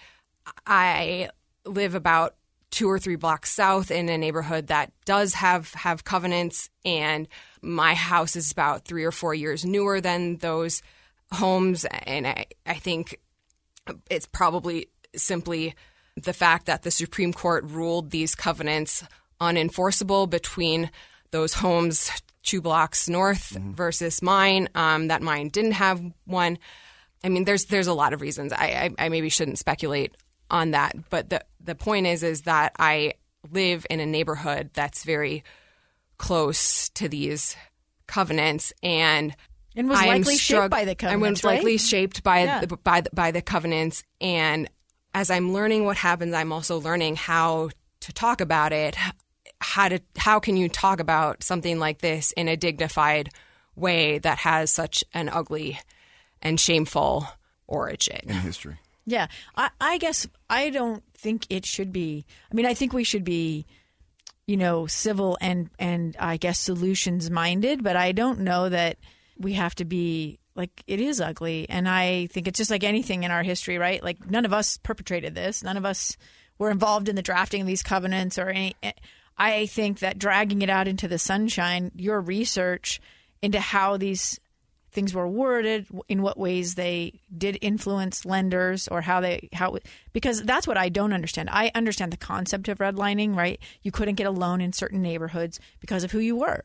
I 0.67 1.31
live 1.65 1.95
about 1.95 2.35
two 2.73 2.91
or 2.91 2.99
three 2.99 3.15
blocks 3.15 3.53
south 3.53 3.93
in 3.93 4.09
a 4.09 4.19
neighborhood 4.19 4.67
that 4.67 4.93
does 5.05 5.35
have 5.35 5.73
have 5.75 6.05
covenants, 6.05 6.69
and 6.85 7.29
my 7.63 7.95
house 7.95 8.35
is 8.35 8.51
about 8.51 8.85
three 8.85 9.05
or 9.05 9.13
four 9.13 9.35
years 9.35 9.65
newer 9.65 10.01
than 10.01 10.39
those 10.39 10.83
homes, 11.33 11.85
and 11.85 12.27
I, 12.27 12.47
I 12.67 12.75
think 12.75 13.21
it's 14.11 14.27
probably 14.27 14.89
simply 15.15 15.77
the 16.17 16.33
fact 16.33 16.67
that 16.67 16.83
the 16.83 16.91
Supreme 16.91 17.33
Court 17.33 17.65
ruled 17.65 18.11
these 18.11 18.35
covenants 18.35 19.05
unenforceable 19.41 20.29
between 20.29 20.91
those 21.31 21.55
homes 21.55 22.11
two 22.43 22.61
blocks 22.61 23.09
north 23.09 23.55
mm-hmm. 23.55 23.73
versus 23.73 24.23
mine. 24.23 24.69
Um, 24.75 25.09
that 25.09 25.21
mine 25.21 25.49
didn't 25.49 25.73
have 25.73 26.01
one. 26.25 26.59
I 27.23 27.29
mean, 27.29 27.45
there's 27.45 27.67
there's 27.67 27.89
a 27.89 27.95
lot 27.95 28.13
of 28.13 28.21
reasons. 28.21 28.53
I, 28.53 28.91
I, 28.99 29.07
I 29.07 29.09
maybe 29.09 29.29
shouldn't 29.29 29.59
speculate 29.59 30.17
on 30.51 30.71
that, 30.71 30.95
but 31.11 31.29
the 31.29 31.45
the 31.61 31.75
point 31.75 32.07
is 32.07 32.23
is 32.23 32.43
that 32.43 32.73
I 32.79 33.15
live 33.51 33.87
in 33.91 34.01
a 34.01 34.07
neighborhood 34.07 34.71
that's 34.73 35.05
very 35.05 35.45
close 36.19 36.89
to 36.91 37.09
these 37.09 37.57
covenants 38.07 38.73
and 38.83 39.35
and 39.75 39.89
was 39.89 39.99
likely 39.99 40.37
shaped 40.37 40.71
by 40.71 40.85
the 40.85 40.95
covenants. 40.95 41.13
And 41.13 41.21
was 41.21 41.45
right? 41.45 41.57
likely 41.57 41.77
shaped 41.77 42.23
by 42.23 42.45
yeah. 42.45 42.61
the, 42.61 42.77
by 42.79 43.03
the, 43.03 43.11
by 43.13 43.31
the 43.31 43.43
covenants. 43.43 44.05
And 44.21 44.71
as 45.17 45.31
I'm 45.31 45.55
learning 45.55 45.87
what 45.87 45.97
happens, 45.97 46.35
I'm 46.35 46.53
also 46.53 46.79
learning 46.79 47.17
how 47.17 47.71
to 48.01 48.13
talk 48.13 48.43
about 48.43 48.75
it. 48.75 48.95
How 49.63 49.89
to 49.89 49.99
how 50.19 50.41
can 50.41 50.59
you 50.59 50.69
talk 50.69 51.01
about 51.01 51.43
something 51.43 51.79
like 51.79 52.03
this 52.03 52.33
in 52.33 52.49
a 52.49 52.57
dignified 52.57 53.31
way 53.75 54.19
that 54.19 54.37
has 54.37 54.71
such 54.71 55.03
an 55.15 55.31
ugly 55.31 55.81
and 56.43 56.61
shameful 56.61 57.27
origin 57.67 58.21
in 58.25 58.35
history? 58.35 58.77
Yeah, 59.07 59.29
I, 59.57 59.71
I 59.81 59.97
guess 59.97 60.29
I 60.51 60.69
don't 60.69 61.03
think 61.15 61.47
it 61.49 61.65
should 61.65 61.95
be. 61.95 62.27
I 62.53 62.55
mean, 62.55 62.67
I 62.67 62.75
think 62.75 62.93
we 62.93 63.03
should 63.03 63.25
be 63.25 63.65
you 64.47 64.59
know 64.59 64.87
civil 64.87 65.39
and 65.41 65.71
and 65.79 66.15
I 66.21 66.37
guess 66.37 66.59
solutions 66.59 67.31
minded, 67.31 67.83
but 67.83 67.97
I 67.97 68.13
don't 68.13 68.41
know 68.41 68.69
that 68.69 68.99
we 69.39 69.55
have 69.55 69.75
to 69.77 69.87
be 69.87 70.41
like 70.57 70.83
it 70.87 71.01
is 71.01 71.21
ugly 71.21 71.67
and 71.69 71.89
i 71.89 72.27
think 72.27 72.49
it's 72.49 72.59
just 72.59 72.71
like 72.71 72.85
anything 72.85 73.25
in 73.25 73.31
our 73.31 73.43
history 73.43 73.79
right 73.79 74.03
like 74.03 74.29
none 74.31 74.45
of 74.45 74.53
us 74.53 74.79
perpetrated 74.79 75.35
this 75.35 75.63
none 75.63 75.77
of 75.77 75.85
us 75.85 76.17
were 76.59 76.71
involved 76.71 77.09
in 77.09 77.17
the 77.17 77.23
drafting 77.23 77.61
of 77.61 77.67
these 77.67 77.83
covenants 77.83 78.39
or 78.39 78.49
any 78.49 78.75
eh, 78.83 78.93
i 79.39 79.67
think 79.67 80.01
that 80.01 80.19
dragging 80.19 80.63
it 80.63 80.71
out 80.71 80.89
into 80.89 81.09
the 81.09 81.19
sunshine 81.19 81.91
your 81.95 82.21
research 82.21 83.01
into 83.43 83.61
how 83.61 83.97
these 83.97 84.41
things 84.97 85.13
were 85.13 85.29
worded 85.29 85.87
in 86.09 86.23
what 86.23 86.39
ways 86.39 86.75
they 86.75 87.21
did 87.37 87.59
influence 87.61 88.25
lenders 88.25 88.89
or 88.89 89.03
how 89.03 89.21
they 89.21 89.51
how 89.53 89.77
because 90.15 90.43
that's 90.43 90.67
what 90.67 90.79
I 90.79 90.89
don't 90.89 91.13
understand. 91.13 91.51
I 91.53 91.71
understand 91.75 92.15
the 92.15 92.17
concept 92.17 92.67
of 92.69 92.79
redlining, 92.79 93.37
right? 93.37 93.61
You 93.83 93.93
couldn't 93.93 94.15
get 94.15 94.27
a 94.27 94.31
loan 94.31 94.63
in 94.63 94.73
certain 94.73 95.03
neighborhoods 95.03 95.61
because 95.81 96.03
of 96.03 96.13
who 96.13 96.19
you 96.19 96.35
were. 96.35 96.63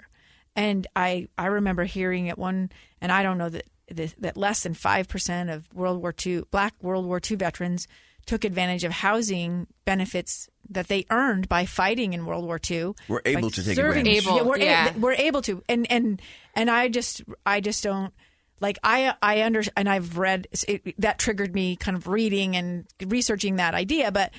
And 0.55 0.87
I, 0.95 1.27
I 1.37 1.47
remember 1.47 1.83
hearing 1.83 2.29
at 2.29 2.37
one, 2.37 2.71
and 2.99 3.11
I 3.11 3.23
don't 3.23 3.37
know 3.37 3.49
that 3.49 3.65
that 3.91 4.37
less 4.37 4.63
than 4.63 4.73
five 4.73 5.07
percent 5.07 5.49
of 5.49 5.67
World 5.73 6.01
War 6.01 6.13
II 6.25 6.43
Black 6.51 6.73
World 6.81 7.05
War 7.05 7.19
II 7.29 7.37
veterans 7.37 7.87
took 8.25 8.43
advantage 8.43 8.83
of 8.83 8.91
housing 8.91 9.67
benefits 9.85 10.47
that 10.69 10.87
they 10.87 11.05
earned 11.09 11.49
by 11.49 11.65
fighting 11.65 12.13
in 12.13 12.25
World 12.25 12.45
War 12.45 12.59
II. 12.69 12.93
We're 13.07 13.21
able 13.25 13.49
to 13.49 13.63
take 13.63 13.75
serving. 13.75 14.07
advantage. 14.07 14.25
Able, 14.25 14.35
yeah, 14.37 14.43
we're, 14.43 14.57
yeah. 14.57 14.95
A- 14.95 14.99
we're 14.99 15.13
able 15.13 15.41
to, 15.43 15.63
and 15.67 15.89
and 15.91 16.21
and 16.55 16.69
I 16.69 16.87
just 16.87 17.23
I 17.45 17.59
just 17.59 17.83
don't 17.83 18.13
like 18.59 18.77
I 18.83 19.13
I 19.21 19.43
under 19.43 19.63
and 19.75 19.89
I've 19.89 20.17
read 20.17 20.47
it, 20.67 20.99
that 20.99 21.19
triggered 21.19 21.53
me 21.53 21.75
kind 21.75 21.97
of 21.97 22.07
reading 22.07 22.55
and 22.55 22.85
researching 23.05 23.57
that 23.57 23.73
idea, 23.73 24.11
but 24.11 24.31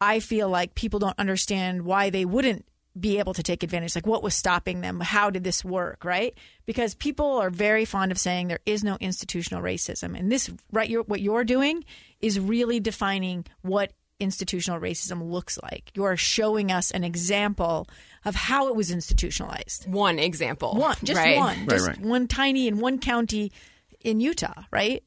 I 0.00 0.20
feel 0.20 0.48
like 0.48 0.74
people 0.74 0.98
don't 0.98 1.18
understand 1.18 1.82
why 1.82 2.10
they 2.10 2.24
wouldn't 2.24 2.64
be 2.98 3.18
able 3.18 3.34
to 3.34 3.42
take 3.42 3.62
advantage 3.62 3.94
like 3.94 4.06
what 4.06 4.22
was 4.22 4.34
stopping 4.34 4.80
them? 4.80 5.00
How 5.00 5.30
did 5.30 5.44
this 5.44 5.64
work 5.64 6.04
right? 6.04 6.36
Because 6.64 6.94
people 6.94 7.38
are 7.38 7.50
very 7.50 7.84
fond 7.84 8.12
of 8.12 8.18
saying 8.18 8.48
there 8.48 8.60
is 8.66 8.82
no 8.82 8.96
institutional 9.00 9.62
racism. 9.62 10.18
And 10.18 10.30
this 10.30 10.50
right 10.72 10.88
you're, 10.88 11.02
what 11.02 11.20
you're 11.20 11.44
doing 11.44 11.84
is 12.20 12.40
really 12.40 12.80
defining 12.80 13.44
what 13.62 13.92
institutional 14.18 14.80
racism 14.80 15.30
looks 15.30 15.58
like. 15.62 15.90
You're 15.94 16.16
showing 16.16 16.72
us 16.72 16.90
an 16.90 17.04
example 17.04 17.86
of 18.24 18.34
how 18.34 18.68
it 18.68 18.74
was 18.74 18.90
institutionalized. 18.90 19.90
One 19.90 20.18
example. 20.18 20.74
One 20.74 20.96
just 21.04 21.18
right. 21.18 21.36
one. 21.36 21.58
Right, 21.60 21.68
just 21.68 21.88
right. 21.88 22.00
one 22.00 22.26
tiny 22.26 22.66
in 22.66 22.78
one 22.78 22.98
county 22.98 23.52
in 24.00 24.20
utah 24.20 24.64
right? 24.70 25.02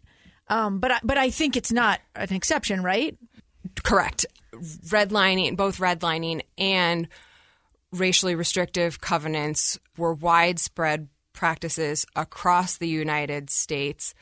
Um, 0.48 0.80
but 0.80 0.92
I, 0.92 1.00
but 1.04 1.18
I 1.18 1.30
think 1.30 1.56
it's 1.56 1.72
not 1.72 2.00
an 2.16 2.34
exception 2.34 2.84
right? 2.84 3.18
Correct. 3.84 4.26
Redlining 4.54 5.58
both 5.58 5.78
redlining 5.78 6.42
and 6.58 7.08
racially 7.92 8.36
restrictive 8.36 9.02
covenants 9.02 9.80
were 9.98 10.14
widespread 10.14 11.08
practices 11.34 12.06
across 12.16 12.78
the 12.78 12.88
United 12.88 13.50
States, 13.50 14.14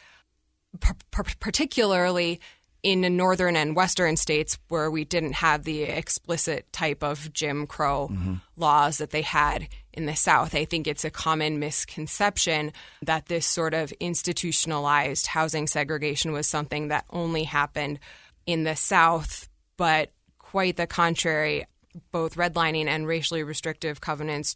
p- 0.79 0.93
particularly 1.39 2.39
in 2.83 3.01
the 3.01 3.09
northern 3.09 3.55
and 3.55 3.75
western 3.75 4.15
states 4.15 4.57
where 4.69 4.89
we 4.89 5.03
didn't 5.03 5.33
have 5.33 5.63
the 5.63 5.83
explicit 5.83 6.71
type 6.71 7.03
of 7.03 7.33
Jim 7.33 7.65
Crow 7.67 8.09
mm-hmm. 8.11 8.35
laws 8.55 8.99
that 8.99 9.09
they 9.09 9.23
had 9.23 9.67
in 9.93 10.05
the 10.05 10.15
South. 10.15 10.53
I 10.53 10.65
think 10.65 10.87
it's 10.87 11.03
a 11.03 11.09
common 11.09 11.59
misconception 11.59 12.71
that 13.01 13.25
this 13.25 13.45
sort 13.45 13.73
of 13.73 13.91
institutionalized 13.93 15.27
housing 15.27 15.67
segregation 15.67 16.31
was 16.31 16.47
something 16.47 16.89
that 16.89 17.05
only 17.09 17.43
happened 17.43 17.99
in 18.45 18.63
the 18.63 18.75
South, 18.75 19.49
but 19.75 20.11
quite 20.37 20.77
the 20.77 20.87
contrary 20.87 21.65
both 22.11 22.35
redlining 22.35 22.87
and 22.87 23.07
racially 23.07 23.43
restrictive 23.43 24.01
covenants 24.01 24.55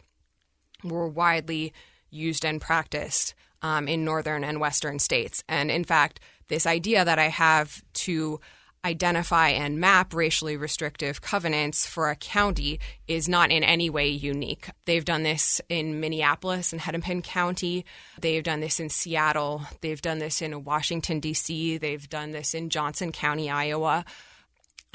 were 0.83 1.07
widely 1.07 1.73
used 2.09 2.45
and 2.45 2.59
practiced 2.61 3.33
um, 3.61 3.87
in 3.87 4.03
northern 4.03 4.43
and 4.43 4.59
western 4.59 4.99
states. 4.99 5.43
And 5.47 5.71
in 5.71 5.83
fact, 5.83 6.19
this 6.47 6.65
idea 6.65 7.05
that 7.05 7.19
I 7.19 7.27
have 7.29 7.81
to 7.93 8.39
identify 8.83 9.49
and 9.49 9.79
map 9.79 10.13
racially 10.13 10.57
restrictive 10.57 11.21
covenants 11.21 11.85
for 11.85 12.09
a 12.09 12.15
county 12.15 12.79
is 13.07 13.29
not 13.29 13.51
in 13.51 13.63
any 13.63 13.89
way 13.91 14.09
unique. 14.09 14.69
They've 14.85 15.05
done 15.05 15.21
this 15.21 15.61
in 15.69 15.99
Minneapolis 15.99 16.71
and 16.71 16.81
Hennepin 16.81 17.21
County. 17.21 17.85
They've 18.19 18.43
done 18.43 18.59
this 18.59 18.79
in 18.79 18.89
Seattle. 18.89 19.61
They've 19.81 20.01
done 20.01 20.17
this 20.17 20.41
in 20.41 20.63
Washington, 20.63 21.19
D.C. 21.19 21.77
They've 21.77 22.09
done 22.09 22.31
this 22.31 22.55
in 22.55 22.69
Johnson 22.69 23.11
County, 23.11 23.49
Iowa 23.49 24.03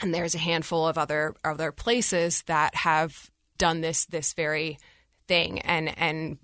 and 0.01 0.13
there's 0.13 0.35
a 0.35 0.39
handful 0.39 0.87
of 0.87 0.99
other 0.99 1.35
other 1.45 1.73
places 1.73 2.43
that 2.47 2.75
have 2.75 3.31
done 3.59 3.81
this 3.81 4.07
this 4.07 4.33
very 4.33 4.79
thing 5.27 5.61
and 5.61 5.97
and 5.99 6.39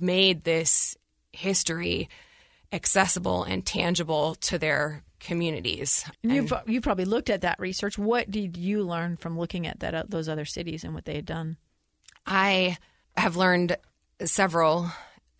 made 0.00 0.42
this 0.42 0.96
history 1.32 2.08
accessible 2.72 3.44
and 3.44 3.64
tangible 3.64 4.34
to 4.36 4.58
their 4.58 5.02
communities. 5.20 6.04
You've 6.22 6.52
you 6.66 6.80
probably 6.80 7.04
looked 7.04 7.30
at 7.30 7.42
that 7.42 7.58
research. 7.58 7.98
What 7.98 8.30
did 8.30 8.56
you 8.56 8.82
learn 8.82 9.16
from 9.16 9.38
looking 9.38 9.66
at 9.66 9.80
that 9.80 9.94
uh, 9.94 10.04
those 10.08 10.28
other 10.28 10.44
cities 10.44 10.84
and 10.84 10.94
what 10.94 11.04
they 11.04 11.14
had 11.16 11.26
done? 11.26 11.56
I 12.26 12.78
have 13.16 13.36
learned 13.36 13.76
several 14.24 14.90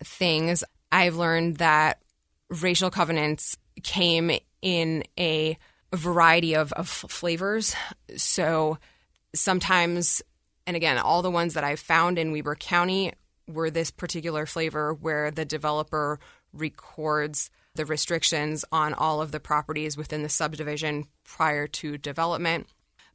things. 0.03 0.63
I've 0.91 1.15
learned 1.15 1.57
that 1.57 2.01
racial 2.49 2.89
covenants 2.89 3.57
came 3.83 4.31
in 4.61 5.03
a 5.19 5.57
variety 5.95 6.55
of, 6.55 6.71
of 6.73 6.87
flavors. 6.87 7.75
So 8.17 8.77
sometimes, 9.33 10.21
and 10.65 10.75
again, 10.75 10.97
all 10.97 11.21
the 11.21 11.31
ones 11.31 11.53
that 11.53 11.63
I've 11.63 11.79
found 11.79 12.17
in 12.17 12.31
Weber 12.31 12.55
County 12.55 13.13
were 13.47 13.69
this 13.69 13.91
particular 13.91 14.45
flavor 14.45 14.93
where 14.93 15.31
the 15.31 15.45
developer 15.45 16.19
records 16.53 17.49
the 17.75 17.85
restrictions 17.85 18.63
on 18.71 18.93
all 18.93 19.21
of 19.21 19.31
the 19.31 19.39
properties 19.39 19.97
within 19.97 20.23
the 20.23 20.29
subdivision 20.29 21.05
prior 21.25 21.67
to 21.67 21.97
development. 21.97 22.67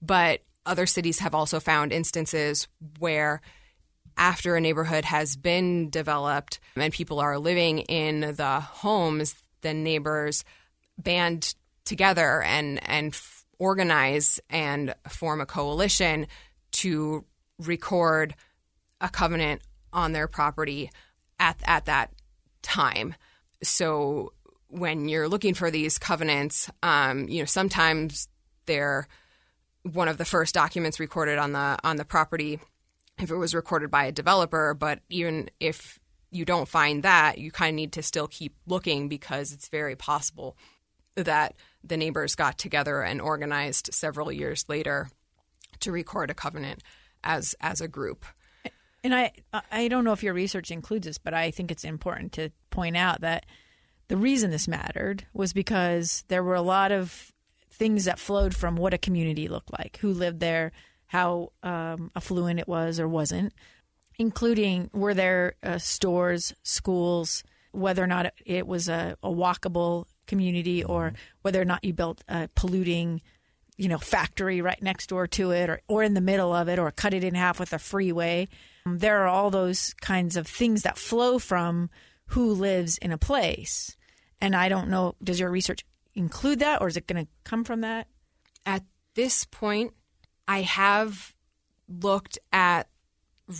But 0.02 0.42
other 0.66 0.86
cities 0.86 1.20
have 1.20 1.34
also 1.34 1.60
found 1.60 1.92
instances 1.92 2.68
where 2.98 3.40
after 4.16 4.54
a 4.54 4.60
neighborhood 4.60 5.06
has 5.06 5.36
been 5.36 5.88
developed 5.88 6.60
and 6.76 6.92
people 6.92 7.20
are 7.20 7.38
living 7.38 7.78
in 7.80 8.34
the 8.36 8.60
homes, 8.60 9.34
the 9.62 9.72
neighbors 9.72 10.44
band 10.98 11.54
together 11.84 12.42
and 12.42 12.80
and 12.88 13.12
f- 13.12 13.44
organize 13.58 14.40
and 14.48 14.94
form 15.08 15.40
a 15.40 15.46
coalition 15.46 16.26
to 16.72 17.24
record 17.58 18.34
a 19.00 19.08
covenant 19.08 19.62
on 19.92 20.12
their 20.12 20.28
property 20.28 20.90
at 21.38 21.60
at 21.64 21.86
that 21.86 22.12
time. 22.62 23.14
So 23.62 24.32
when 24.68 25.08
you're 25.08 25.28
looking 25.28 25.54
for 25.54 25.70
these 25.70 25.98
covenants, 25.98 26.70
um, 26.82 27.28
you 27.28 27.40
know 27.40 27.46
sometimes 27.46 28.28
they're 28.66 29.08
one 29.82 30.08
of 30.08 30.18
the 30.18 30.24
first 30.24 30.54
documents 30.54 31.00
recorded 31.00 31.38
on 31.38 31.52
the 31.52 31.78
on 31.82 31.96
the 31.96 32.04
property 32.04 32.60
if 33.18 33.30
it 33.30 33.36
was 33.36 33.54
recorded 33.54 33.90
by 33.90 34.04
a 34.04 34.12
developer. 34.12 34.74
But 34.74 35.00
even 35.08 35.50
if 35.58 35.98
you 36.30 36.44
don't 36.44 36.68
find 36.68 37.02
that, 37.02 37.38
you 37.38 37.50
kind 37.50 37.74
of 37.74 37.76
need 37.76 37.92
to 37.92 38.02
still 38.02 38.28
keep 38.28 38.54
looking 38.66 39.08
because 39.08 39.52
it's 39.52 39.68
very 39.68 39.96
possible 39.96 40.56
that 41.16 41.54
the 41.82 41.96
neighbors 41.96 42.34
got 42.34 42.58
together 42.58 43.02
and 43.02 43.20
organized 43.20 43.90
several 43.92 44.30
years 44.30 44.64
later 44.68 45.08
to 45.80 45.92
record 45.92 46.30
a 46.30 46.34
covenant 46.34 46.82
as 47.24 47.54
as 47.60 47.80
a 47.80 47.88
group. 47.88 48.24
And 49.02 49.14
I 49.14 49.32
I 49.70 49.88
don't 49.88 50.04
know 50.04 50.12
if 50.12 50.22
your 50.22 50.34
research 50.34 50.70
includes 50.70 51.06
this, 51.06 51.18
but 51.18 51.34
I 51.34 51.50
think 51.50 51.70
it's 51.70 51.84
important 51.84 52.32
to 52.32 52.50
point 52.70 52.96
out 52.96 53.22
that 53.22 53.46
the 54.08 54.16
reason 54.16 54.50
this 54.50 54.68
mattered 54.68 55.26
was 55.32 55.52
because 55.52 56.24
there 56.28 56.42
were 56.42 56.54
a 56.54 56.62
lot 56.62 56.92
of 56.92 57.32
things 57.70 58.04
that 58.04 58.18
flowed 58.18 58.54
from 58.54 58.76
what 58.76 58.92
a 58.92 58.98
community 58.98 59.48
looked 59.48 59.72
like, 59.72 59.98
who 59.98 60.12
lived 60.12 60.40
there, 60.40 60.72
how 61.06 61.52
um, 61.62 62.10
affluent 62.14 62.60
it 62.60 62.68
was 62.68 63.00
or 63.00 63.08
wasn't, 63.08 63.54
including 64.18 64.90
were 64.92 65.14
there 65.14 65.54
uh, 65.62 65.78
stores, 65.78 66.52
schools, 66.62 67.42
whether 67.72 68.02
or 68.02 68.06
not 68.06 68.32
it 68.44 68.66
was 68.66 68.88
a, 68.88 69.16
a 69.22 69.28
walkable 69.28 70.06
community 70.26 70.84
or 70.84 71.12
whether 71.42 71.60
or 71.60 71.64
not 71.64 71.84
you 71.84 71.92
built 71.92 72.22
a 72.28 72.48
polluting 72.54 73.20
you 73.76 73.88
know 73.88 73.98
factory 73.98 74.60
right 74.60 74.82
next 74.82 75.08
door 75.08 75.26
to 75.26 75.50
it 75.50 75.70
or, 75.70 75.80
or 75.88 76.02
in 76.02 76.14
the 76.14 76.20
middle 76.20 76.54
of 76.54 76.68
it 76.68 76.78
or 76.78 76.90
cut 76.90 77.14
it 77.14 77.24
in 77.24 77.34
half 77.34 77.58
with 77.58 77.72
a 77.72 77.78
freeway. 77.78 78.48
Um, 78.86 78.98
there 78.98 79.22
are 79.22 79.28
all 79.28 79.50
those 79.50 79.94
kinds 80.00 80.36
of 80.36 80.46
things 80.46 80.82
that 80.82 80.98
flow 80.98 81.38
from 81.38 81.90
who 82.26 82.52
lives 82.52 82.98
in 82.98 83.10
a 83.10 83.18
place. 83.18 83.96
And 84.40 84.54
i 84.54 84.68
don't 84.68 84.88
know 84.88 85.14
does 85.22 85.40
your 85.40 85.50
research 85.50 85.84
include 86.14 86.58
that 86.58 86.80
or 86.80 86.88
is 86.88 86.96
it 86.96 87.06
going 87.06 87.24
to 87.24 87.30
come 87.44 87.64
from 87.64 87.80
that? 87.80 88.06
At 88.66 88.84
this 89.14 89.44
point, 89.44 89.94
I 90.46 90.62
have 90.62 91.34
looked 91.88 92.38
at 92.52 92.88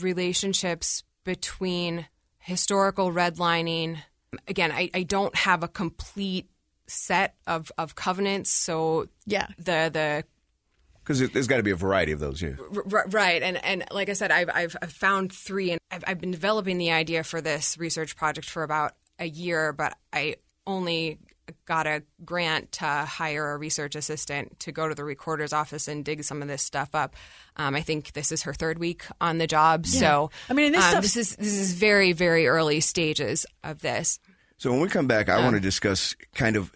relationships 0.00 1.02
between 1.24 2.06
historical 2.40 3.12
redlining. 3.12 3.98
Again, 4.48 4.72
I, 4.72 4.90
I 4.94 5.02
don't 5.02 5.34
have 5.34 5.62
a 5.62 5.68
complete 5.68 6.50
set 6.86 7.34
of, 7.46 7.70
of 7.78 7.94
covenants, 7.94 8.50
so 8.50 9.06
yeah 9.24 9.46
the 9.58 9.90
the 9.92 10.24
Because 11.02 11.30
there's 11.30 11.46
got 11.46 11.58
to 11.58 11.62
be 11.62 11.70
a 11.70 11.76
variety 11.76 12.12
of 12.12 12.18
those, 12.18 12.42
yeah. 12.42 12.54
R- 12.92 13.06
right, 13.08 13.42
and 13.42 13.64
and 13.64 13.84
like 13.92 14.08
I 14.08 14.14
said, 14.14 14.30
I've 14.32 14.50
I've, 14.52 14.76
I've 14.82 14.92
found 14.92 15.32
three, 15.32 15.70
and 15.70 15.80
I've, 15.90 16.04
I've 16.06 16.20
been 16.20 16.32
developing 16.32 16.78
the 16.78 16.90
idea 16.90 17.22
for 17.22 17.40
this 17.40 17.78
research 17.78 18.16
project 18.16 18.48
for 18.48 18.62
about 18.62 18.94
a 19.18 19.26
year, 19.26 19.72
but 19.72 19.96
I 20.12 20.36
only 20.66 21.18
got 21.64 21.86
a 21.86 22.02
grant 22.24 22.72
to 22.72 22.84
hire 22.84 23.52
a 23.52 23.56
research 23.56 23.94
assistant 23.94 24.58
to 24.60 24.72
go 24.72 24.88
to 24.88 24.94
the 24.94 25.04
recorder's 25.04 25.52
office 25.52 25.88
and 25.88 26.04
dig 26.04 26.24
some 26.24 26.42
of 26.42 26.48
this 26.48 26.62
stuff 26.62 26.94
up. 26.94 27.16
Um, 27.56 27.74
I 27.74 27.80
think 27.80 28.12
this 28.12 28.32
is 28.32 28.42
her 28.42 28.54
third 28.54 28.78
week 28.78 29.04
on 29.20 29.38
the 29.38 29.46
job, 29.46 29.86
so 29.86 30.30
I 30.48 30.52
mean, 30.52 30.72
this 30.72 30.94
um, 30.94 31.00
this 31.02 31.16
is 31.16 31.36
this 31.36 31.54
is 31.54 31.72
very 31.72 32.12
very 32.12 32.46
early 32.46 32.80
stages 32.80 33.46
of 33.64 33.80
this. 33.80 34.18
So 34.58 34.70
when 34.70 34.80
we 34.80 34.88
come 34.88 35.06
back, 35.06 35.28
I 35.30 35.42
want 35.42 35.54
to 35.54 35.60
discuss 35.60 36.14
kind 36.34 36.54
of 36.54 36.70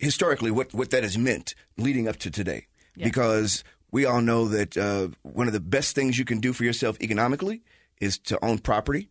historically 0.00 0.50
what, 0.50 0.72
what 0.72 0.90
that 0.90 1.02
has 1.02 1.18
meant 1.18 1.54
leading 1.76 2.08
up 2.08 2.16
to 2.16 2.30
today. 2.30 2.66
Because 2.96 3.62
we 3.92 4.04
all 4.06 4.20
know 4.20 4.48
that 4.48 4.76
uh, 4.76 5.08
one 5.22 5.46
of 5.46 5.52
the 5.52 5.60
best 5.60 5.94
things 5.94 6.18
you 6.18 6.24
can 6.24 6.40
do 6.40 6.52
for 6.52 6.64
yourself 6.64 7.00
economically 7.00 7.62
is 8.00 8.18
to 8.18 8.44
own 8.44 8.58
property. 8.58 9.10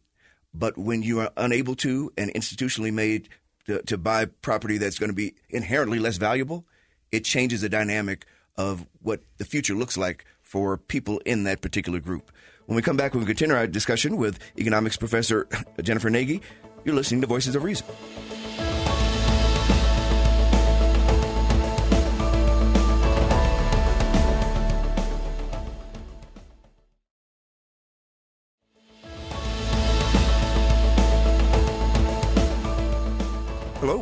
But 0.54 0.78
when 0.78 1.04
you 1.04 1.20
are 1.20 1.32
unable 1.38 1.76
to 1.78 2.12
and 2.18 2.34
institutionally 2.34 2.92
made 2.92 3.30
to, 3.68 3.82
to 3.84 3.98
buy 3.98 4.26
property 4.26 4.78
that's 4.78 4.98
going 4.98 5.10
to 5.10 5.16
be 5.16 5.36
inherently 5.50 6.00
less 6.00 6.18
valuable, 6.18 6.66
it 7.12 7.24
changes 7.24 7.62
the 7.62 7.70
dynamic 7.70 8.26
of 8.56 8.88
what 9.02 9.22
the 9.38 9.46
future 9.46 9.76
looks 9.76 9.98
like 9.98 10.26
for 10.42 10.78
people 10.78 11.20
in 11.20 11.44
that 11.44 11.62
particular 11.62 12.00
group. 12.00 12.32
When 12.65 12.76
we 12.76 12.82
come 12.82 12.98
back, 12.98 13.13
we'll 13.13 13.26
continue 13.26 13.56
our 13.56 13.68
discussion 13.68 14.18
with 14.18 14.39
economics 14.58 14.98
professor 14.98 15.48
Jennifer 15.82 16.10
Gnagey. 16.10 16.41
You're 16.84 16.96
listening 16.96 17.22
to 17.22 17.28
Voices 17.28 17.56
of 17.56 17.63
Reason. 17.63 17.86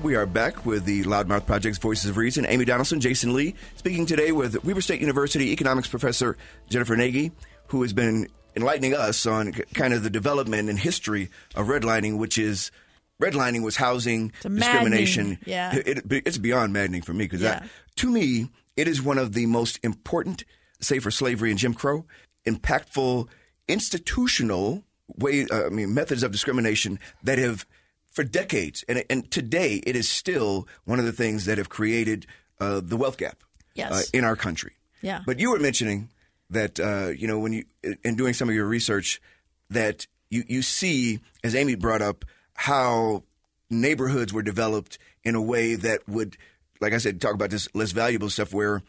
We 0.06 0.14
are 0.14 0.28
back 0.28 0.68
with 0.68 0.86
the 0.86 1.04
Loudmouth 1.04 1.48
Project's 1.48 1.80
Voices 1.80 2.12
of 2.12 2.18
Reason. 2.18 2.46
Amy 2.46 2.64
Donaldson, 2.64 3.00
Jason 3.00 3.34
Lee, 3.34 3.56
speaking 3.76 4.06
today 4.06 4.32
with 4.32 4.64
Weber 4.64 4.80
State 4.82 5.02
University 5.02 5.52
economics 5.52 5.88
professor 5.88 6.38
Jennifer 6.70 6.96
Gnagey, 6.96 7.32
who 7.70 7.82
has 7.82 7.92
been 7.92 8.28
enlightening 8.56 8.94
us 8.94 9.26
on 9.26 9.52
kind 9.74 9.96
of 9.96 10.04
the 10.04 10.12
development 10.12 10.70
and 10.70 10.78
history 10.78 11.32
of 11.56 11.66
redlining, 11.66 12.20
which 12.20 12.38
is 12.38 12.70
redlining 13.20 13.64
was 13.64 13.78
housing 13.78 14.32
It's 14.36 14.46
a 14.46 14.50
maddening, 14.50 14.92
discrimination. 14.92 15.38
yeah. 15.44 15.74
It- 15.76 15.88
it- 16.12 16.24
it's 16.28 16.38
beyond 16.38 16.72
maddening 16.72 17.02
for 17.02 17.14
me 17.16 17.26
because 17.26 17.42
Yeah. 17.42 17.64
to 17.96 18.12
me, 18.12 18.52
it 18.78 18.88
is 18.88 19.02
one 19.02 19.18
of 19.18 19.34
the 19.34 19.48
most 19.48 19.80
important, 19.82 20.44
say 20.80 21.00
for 21.00 21.10
slavery 21.10 21.50
and 21.50 21.58
Jim 21.58 21.74
Crow, 21.74 22.06
impactful 22.46 23.28
institutional 23.68 24.84
way, 25.18 25.48
uh, 25.50 25.66
I 25.66 25.70
mean, 25.70 25.96
methods 25.96 26.22
of 26.22 26.32
discrimination 26.32 27.00
that 27.24 27.40
have, 27.40 27.66
for 28.16 28.24
decades, 28.24 28.84
and 28.88 29.04
and 29.10 29.30
today 29.30 29.76
it 29.86 29.96
is 29.96 30.10
still 30.10 30.68
one 30.86 30.98
of 31.00 31.06
the 31.06 31.12
things 31.12 31.46
that 31.46 31.58
have 31.60 31.70
created 31.70 32.26
uh, 32.60 32.80
the 32.84 32.98
wealth 32.98 33.18
gap 33.18 33.44
Yes. 33.76 33.92
uh, 33.92 34.02
in 34.18 34.24
our 34.24 34.36
country. 34.38 34.72
Yeah. 35.02 35.22
But 35.26 35.40
you 35.40 35.52
were 35.52 35.60
mentioning 35.60 36.10
that 36.50 36.80
uh, 36.80 37.10
you 37.16 37.28
know 37.28 37.38
when 37.40 37.54
you 37.54 37.66
in 38.04 38.16
doing 38.16 38.34
some 38.34 38.50
of 38.50 38.56
your 38.56 38.66
research 38.66 39.22
that 39.70 40.08
you 40.30 40.44
you 40.48 40.62
see, 40.62 41.20
as 41.44 41.54
Amy 41.56 41.76
brought 41.76 42.02
up, 42.02 42.26
how 42.54 43.24
neighborhoods 43.70 44.32
were 44.34 44.42
developed 44.44 44.98
in 45.24 45.36
a 45.36 45.42
way 45.42 45.76
that 45.76 46.08
would, 46.08 46.38
like 46.80 46.94
I 46.94 46.98
said, 47.00 47.20
talk 47.20 47.34
about 47.34 47.50
this 47.50 47.68
less 47.76 47.92
valuable 47.92 48.30
stuff 48.30 48.54
where 48.54 48.82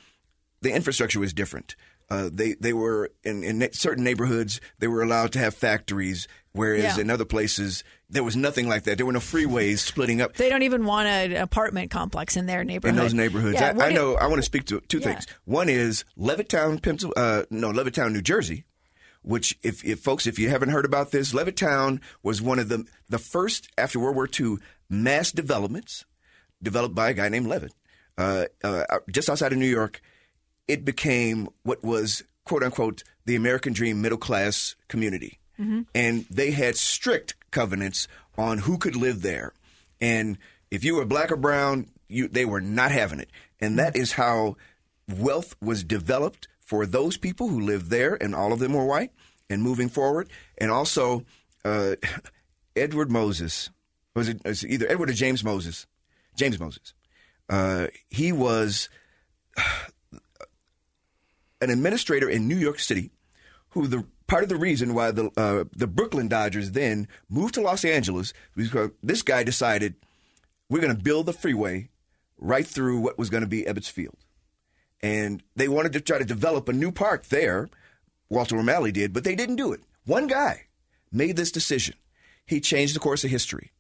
the 0.63 0.73
infrastructure 0.73 1.19
was 1.21 1.33
different. 1.33 1.75
Uh, 2.09 2.31
they 2.33 2.55
they 2.55 2.73
were 2.73 3.11
in, 3.25 3.43
in 3.43 3.73
certain 3.73 4.05
neighborhoods 4.05 4.61
they 4.79 4.87
were 4.87 5.03
allowed 5.03 5.33
to 5.33 5.39
have 5.41 5.55
factories, 5.55 6.29
whereas 6.57 6.97
Yeah. 6.97 7.01
in 7.03 7.11
other 7.11 7.25
places 7.25 7.85
there 8.09 8.25
was 8.25 8.37
nothing 8.37 8.69
like 8.69 8.85
that. 8.85 8.97
There 8.99 9.07
were 9.07 9.13
no 9.13 9.19
freeways 9.19 9.79
splitting 9.79 10.21
up 10.21 10.35
they 10.37 10.49
don't 10.49 10.63
even 10.63 10.85
want 10.85 11.09
an 11.09 11.33
apartment 11.37 11.91
complex 11.91 12.37
in 12.37 12.47
their 12.47 12.65
neighborhood 12.65 12.97
in 12.97 13.03
those 13.03 13.15
neighborhoods. 13.15 13.61
Yeah, 13.61 13.75
I, 13.79 13.89
I 13.89 13.93
know. 13.93 14.15
I 14.17 14.27
want 14.27 14.39
to 14.39 14.43
speak 14.45 14.65
to 14.67 14.81
two 14.89 14.99
Yeah. 14.99 15.13
things. 15.13 15.27
One 15.45 15.69
is 15.69 16.05
Levittown, 16.19 16.81
Pencil, 16.83 17.13
uh, 17.17 17.45
no, 17.51 17.73
Levittown, 17.73 18.13
New 18.13 18.23
Jersey. 18.23 18.65
Which, 19.23 19.59
if, 19.65 19.85
if 19.85 19.99
folks, 19.99 20.29
if 20.29 20.39
you 20.39 20.51
haven't 20.51 20.69
heard 20.69 20.85
about 20.85 21.11
this, 21.11 21.33
Levittown 21.33 22.01
was 22.23 22.41
one 22.41 22.61
of 22.61 22.69
the 22.69 22.85
the 23.09 23.19
first 23.19 23.69
after 23.77 23.99
World 23.99 24.15
War 24.15 24.29
II 24.39 24.59
mass 24.89 25.33
developments 25.33 26.05
developed 26.63 26.95
by 26.95 27.11
a 27.11 27.15
guy 27.15 27.29
named 27.29 27.49
Levitt, 27.49 27.73
uh, 28.17 28.45
uh, 28.63 28.85
just 29.11 29.29
outside 29.29 29.53
of 29.53 29.59
New 29.59 29.67
York. 29.67 30.01
It 30.69 30.85
became 30.85 31.49
what 31.65 31.83
was 31.83 32.23
quote 32.45 32.63
unquote 32.63 33.03
the 33.25 33.35
American 33.35 33.73
dream 33.73 34.01
middle 34.01 34.17
class 34.19 34.77
community, 34.87 35.41
and 35.95 36.27
they 36.31 36.51
had 36.51 36.77
strict 36.77 37.35
covenants 37.51 38.09
on 38.37 38.59
who 38.59 38.79
could 38.79 38.97
live 38.97 39.23
there, 39.23 39.53
and 40.01 40.39
if 40.71 40.85
you 40.85 40.97
were 40.97 41.05
black 41.05 41.33
or 41.33 41.37
brown, 41.37 41.87
you 42.09 42.29
they 42.29 42.45
were 42.45 42.61
not 42.61 42.91
having 42.91 43.21
it, 43.21 43.31
and 43.61 43.79
that 43.79 43.97
is 43.97 44.13
how 44.13 44.57
wealth 45.09 45.57
was 45.63 45.85
developed 45.85 46.49
for 46.61 46.85
those 46.85 47.17
people 47.17 47.49
who 47.49 47.61
lived 47.61 47.91
there, 47.91 48.17
and 48.21 48.35
all 48.35 48.53
of 48.53 48.59
them 48.59 48.73
were 48.73 48.85
white. 48.85 49.13
And 49.49 49.63
moving 49.63 49.89
forward, 49.89 50.29
and 50.59 50.73
also 50.73 51.25
uh, 51.65 51.95
Edward 52.77 53.13
Moses 53.13 53.71
was 54.17 54.31
it, 54.31 54.43
was 54.45 54.65
it 54.65 54.71
either 54.71 54.91
Edward 54.91 55.11
or 55.11 55.13
James 55.13 55.45
Moses? 55.45 55.87
James 56.35 56.59
Moses. 56.59 56.95
Uh, 57.49 57.89
he 58.09 58.33
was 58.33 58.89
an 61.61 61.71
administrator 61.71 62.29
in 62.29 62.49
New 62.49 62.57
York 62.57 62.81
City, 62.81 63.11
who 63.71 63.87
the 63.87 64.05
part 64.27 64.43
of 64.43 64.49
the 64.49 64.57
reason 64.57 64.95
why 64.95 65.11
the 65.11 65.31
uh, 65.37 65.65
the 65.75 65.87
Brooklyn 65.87 66.29
Dodgers 66.29 66.73
then 66.73 67.09
moved 67.29 67.55
to 67.55 67.61
Los 67.61 67.85
Angeles 67.85 68.33
was 68.55 68.69
because 68.69 68.91
this 69.03 69.23
guy 69.23 69.43
decided 69.43 69.95
we're 70.69 70.81
going 70.81 70.97
to 70.97 71.03
build 71.03 71.27
the 71.27 71.33
freeway 71.33 71.89
right 72.39 72.67
through 72.67 73.01
what 73.01 73.19
was 73.19 73.31
going 73.31 73.43
to 73.43 73.49
be 73.49 73.63
Ebbets 73.63 73.91
Field, 73.91 74.17
and 75.01 75.43
they 75.55 75.69
wanted 75.69 75.93
to 75.93 76.01
try 76.01 76.19
to 76.19 76.25
develop 76.25 76.69
a 76.69 76.73
new 76.73 76.93
park 76.93 77.27
there. 77.27 77.69
Walter 78.29 78.59
O'Malley 78.59 78.91
did, 78.91 79.13
but 79.13 79.23
they 79.23 79.37
didn't 79.37 79.57
do 79.57 79.73
it. 79.73 79.81
One 80.05 80.27
guy 80.27 80.67
made 81.13 81.37
this 81.37 81.53
decision. 81.53 81.95
He 82.45 82.61
changed 82.61 82.95
the 82.95 83.01
course 83.01 83.25
of 83.25 83.31
history, 83.31 83.71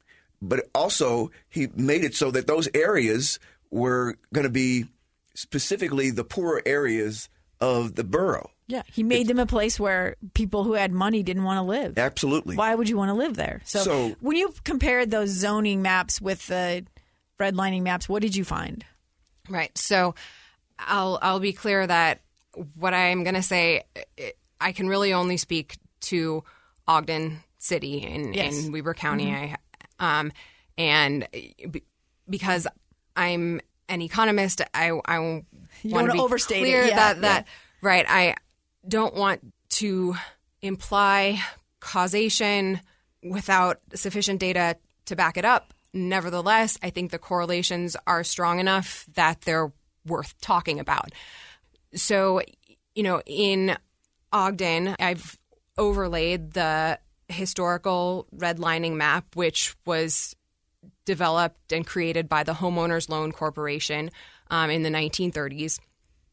but 0.41 0.69
also 0.75 1.31
he 1.49 1.69
made 1.75 2.05
it 2.05 2.15
so 2.15 2.31
that 2.31 2.47
those 2.47 2.69
areas 2.75 3.39
were 3.71 4.17
going 4.33 4.45
to 4.45 4.51
be 4.51 4.87
specifically 5.35 6.11
the 6.11 6.25
poorer 6.25 6.63
areas 6.65 7.29
of 7.61 7.95
the 7.95 8.05
borough. 8.05 8.51
yeah 8.69 8.83
he 8.93 9.03
made 9.03 9.27
them 9.29 9.39
a 9.39 9.47
place 9.47 9.79
where 9.81 10.17
people 10.35 10.65
who 10.65 10.75
had 10.75 10.93
money 10.93 11.23
didn't 11.23 11.45
want 11.45 11.59
to 11.59 11.63
live 11.63 11.97
Absolutely. 11.99 12.57
why 12.57 12.75
would 12.75 12.89
you 12.89 12.97
want 12.97 13.09
to 13.09 13.15
live 13.15 13.35
there 13.37 13.63
so, 13.65 13.79
So- 13.83 14.17
when 14.21 14.37
you 14.37 14.53
compared 14.65 15.11
those 15.11 15.31
zoning 15.31 15.81
maps 15.83 16.21
with 16.21 16.47
the 16.49 16.85
redlining 17.41 17.83
maps 17.83 18.09
what 18.09 18.23
did 18.23 18.35
you 18.37 18.45
find 18.45 18.85
Right. 19.49 19.77
So 19.79 20.17
I'll 20.79 21.21
I'll 21.23 21.39
be 21.41 21.53
clear 21.53 21.87
that 21.87 22.21
what 22.75 22.93
I'm 22.95 23.23
going 23.23 23.37
to 23.37 23.43
say 23.43 23.85
i- 24.19 24.33
I 24.61 24.73
can 24.73 24.89
really 24.89 25.13
only 25.13 25.37
speak 25.37 25.77
to 26.11 26.43
Ogden 26.89 27.39
City 27.59 27.99
in, 27.99 28.33
Yes. 28.35 28.65
in 28.67 28.73
Weber 28.73 28.93
County. 28.95 29.27
Mm-hmm. 29.27 29.55
I 30.01 30.19
um 30.21 30.33
and 30.77 31.29
eh, 31.33 31.67
be- 31.71 31.85
because 32.29 32.67
I'm 33.15 33.61
an 33.89 34.03
economist, 34.03 34.61
I 34.75 34.99
I 35.07 35.45
want 35.85 36.11
to 36.11 36.19
overstate 36.19 36.63
it. 36.63 36.89
Yeah, 36.89 37.15
that 37.15 37.47
yeah. 37.47 37.53
right. 37.83 38.07
I 38.09 38.35
don't 38.87 39.15
want 39.15 39.41
to 39.71 40.15
imply 40.63 41.41
causation 41.81 42.81
without 43.23 43.81
sufficient 43.95 44.41
data 44.41 44.77
to 45.07 45.17
back 45.17 45.37
it 45.37 45.45
up. 45.45 45.73
Nevertheless, 45.93 46.79
I 46.83 46.91
think 46.91 47.11
the 47.11 47.19
correlations 47.19 47.97
are 48.07 48.25
strong 48.25 48.61
enough 48.61 49.07
that 49.15 49.43
they're 49.43 49.73
worth 50.07 50.39
talking 50.41 50.79
about. 50.79 51.13
So, 51.95 52.43
you 52.95 53.03
know, 53.03 53.23
in 53.27 53.77
Ogden, 54.33 54.95
I've 54.99 55.39
overlaid 55.79 56.53
the 56.53 56.99
historical 57.29 58.27
redlining 58.35 58.95
map, 58.95 59.35
which 59.35 59.75
was 59.85 60.37
developed 61.05 61.73
and 61.73 61.87
created 61.87 62.29
by 62.29 62.43
the 62.43 62.53
Homeowners 62.53 63.09
Loan 63.09 63.33
Corporation 63.33 64.11
um, 64.51 64.71
in 64.71 64.83
the 64.83 64.91
1930s, 64.91 65.79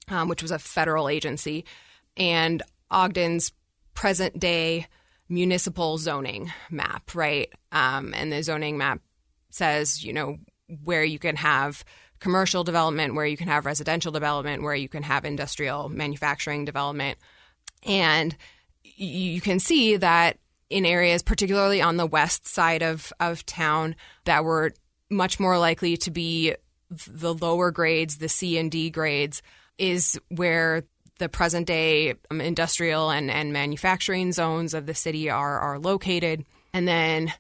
um, 0.10 0.28
which 0.28 0.42
was 0.42 0.52
a 0.52 0.60
federal 0.60 1.10
agency, 1.10 1.66
and 2.18 2.62
Ogden's 2.92 3.52
present 3.94 4.40
day 4.40 4.88
municipal 5.30 5.98
zoning 5.98 6.52
map, 6.70 7.16
right? 7.16 7.52
Um, 7.72 8.14
and 8.16 8.32
the 8.32 8.44
zoning 8.44 8.78
map 8.78 9.02
says, 9.50 10.04
you 10.04 10.14
know, 10.14 10.38
where 10.84 11.04
you 11.04 11.20
can 11.20 11.36
have 11.36 11.84
commercial 12.20 12.64
development, 12.64 13.16
where 13.16 13.26
you 13.26 13.38
can 13.38 13.48
have 13.48 13.66
residential 13.66 14.12
development, 14.12 14.64
where 14.64 14.76
you 14.76 14.88
can 14.88 15.04
have 15.04 15.26
industrial 15.26 15.90
manufacturing 15.90 16.66
development. 16.66 17.18
And 17.86 18.36
you 18.84 19.42
can 19.42 19.60
see 19.60 19.98
that 19.98 20.38
in 20.70 20.86
areas, 20.86 21.22
particularly 21.22 21.82
on 21.82 21.98
the 21.98 22.06
west 22.06 22.48
side 22.48 22.82
of, 22.82 23.12
of 23.20 23.46
town, 23.46 23.96
that 24.26 24.44
were 24.44 24.74
much 25.10 25.40
more 25.40 25.58
likely 25.58 25.98
to 25.98 26.12
be 26.12 26.56
the 27.08 27.34
lower 27.34 27.72
grades, 27.72 28.18
the 28.18 28.30
C 28.30 28.58
and 28.58 28.72
D 28.72 28.90
grades, 28.90 29.42
is 29.78 30.20
where 30.30 30.84
the 31.20 31.30
present 31.30 31.68
day 31.68 32.16
um, 32.32 32.42
industrial 32.42 33.10
and, 33.10 33.30
and 33.30 33.54
manufacturing 33.54 34.32
zones 34.32 34.74
of 34.74 34.86
the 34.86 34.96
city 34.96 35.30
are, 35.30 35.60
are 35.60 35.80
located. 35.80 36.46
And 36.74 36.88
then 36.88 37.34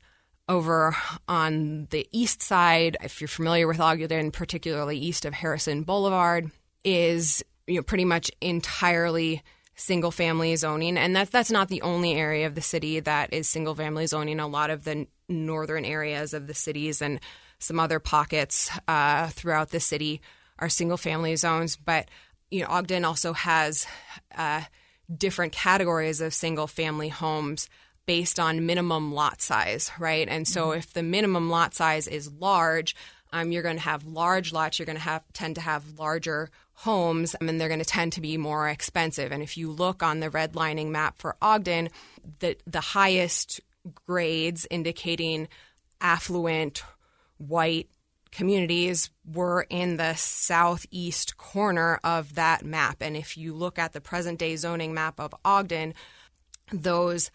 over 0.47 0.95
on 1.27 1.87
the 1.89 2.07
east 2.11 2.41
side, 2.41 2.97
if 3.01 3.21
you're 3.21 3.27
familiar 3.27 3.67
with 3.67 3.79
Ogden, 3.79 4.31
particularly 4.31 4.97
east 4.97 5.25
of 5.25 5.33
Harrison 5.33 5.83
Boulevard, 5.83 6.51
is 6.83 7.43
you 7.67 7.75
know 7.75 7.83
pretty 7.83 8.05
much 8.05 8.31
entirely 8.41 9.41
single 9.75 10.11
family 10.11 10.55
zoning 10.55 10.97
and 10.97 11.15
that's 11.15 11.31
that's 11.31 11.49
not 11.49 11.67
the 11.67 11.81
only 11.81 12.13
area 12.13 12.45
of 12.45 12.55
the 12.55 12.61
city 12.61 12.99
that 12.99 13.33
is 13.33 13.49
single 13.49 13.73
family 13.73 14.05
zoning 14.05 14.39
a 14.39 14.47
lot 14.47 14.69
of 14.69 14.83
the 14.83 15.07
northern 15.27 15.83
areas 15.83 16.33
of 16.33 16.45
the 16.45 16.53
cities 16.53 17.01
and 17.01 17.19
some 17.63 17.79
other 17.79 17.99
pockets 17.99 18.69
uh, 18.87 19.27
throughout 19.29 19.69
the 19.69 19.79
city 19.79 20.21
are 20.59 20.69
single 20.69 20.97
family 20.97 21.35
zones 21.35 21.75
but 21.75 22.07
you 22.51 22.61
know 22.61 22.67
ogden 22.69 23.05
also 23.05 23.33
has 23.33 23.85
uh, 24.35 24.61
different 25.15 25.51
categories 25.51 26.21
of 26.21 26.33
single 26.33 26.67
family 26.67 27.09
homes 27.09 27.69
based 28.05 28.39
on 28.39 28.65
minimum 28.65 29.13
lot 29.13 29.41
size 29.41 29.91
right 29.99 30.27
and 30.29 30.47
so 30.47 30.71
if 30.71 30.93
the 30.93 31.03
minimum 31.03 31.49
lot 31.49 31.73
size 31.73 32.07
is 32.07 32.31
large 32.33 32.95
um, 33.33 33.51
you're 33.51 33.63
going 33.63 33.77
to 33.77 33.81
have 33.81 34.05
large 34.05 34.53
lots. 34.53 34.77
You're 34.77 34.85
going 34.85 34.95
to 34.95 35.01
have 35.01 35.23
tend 35.33 35.55
to 35.55 35.61
have 35.61 35.97
larger 35.97 36.51
homes, 36.73 37.35
and 37.35 37.59
they're 37.59 37.67
going 37.67 37.79
to 37.79 37.85
tend 37.85 38.13
to 38.13 38.21
be 38.21 38.37
more 38.37 38.69
expensive. 38.69 39.31
And 39.31 39.41
if 39.41 39.57
you 39.57 39.71
look 39.71 40.03
on 40.03 40.19
the 40.19 40.29
redlining 40.29 40.89
map 40.89 41.17
for 41.17 41.35
Ogden, 41.41 41.89
the 42.39 42.55
the 42.67 42.79
highest 42.79 43.59
grades 44.05 44.67
indicating 44.69 45.47
affluent 45.99 46.83
white 47.47 47.89
communities 48.31 49.11
were 49.31 49.65
in 49.69 49.97
the 49.97 50.15
southeast 50.15 51.37
corner 51.37 51.99
of 52.03 52.35
that 52.35 52.65
map. 52.65 52.97
And 53.01 53.15
if 53.15 53.37
you 53.37 53.53
look 53.53 53.77
at 53.77 53.93
the 53.93 54.01
present 54.01 54.39
day 54.39 54.55
zoning 54.55 54.93
map 54.93 55.19
of 55.19 55.35
Ogden, 55.45 55.93
those 56.71 57.29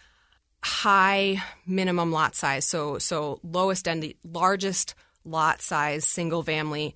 high 0.62 1.42
minimum 1.66 2.10
lot 2.10 2.34
size, 2.34 2.66
so 2.66 2.98
so 2.98 3.40
lowest 3.44 3.86
and 3.86 4.02
the 4.02 4.16
largest 4.24 4.94
lot 5.24 5.60
size 5.62 6.04
single 6.04 6.42
family 6.42 6.94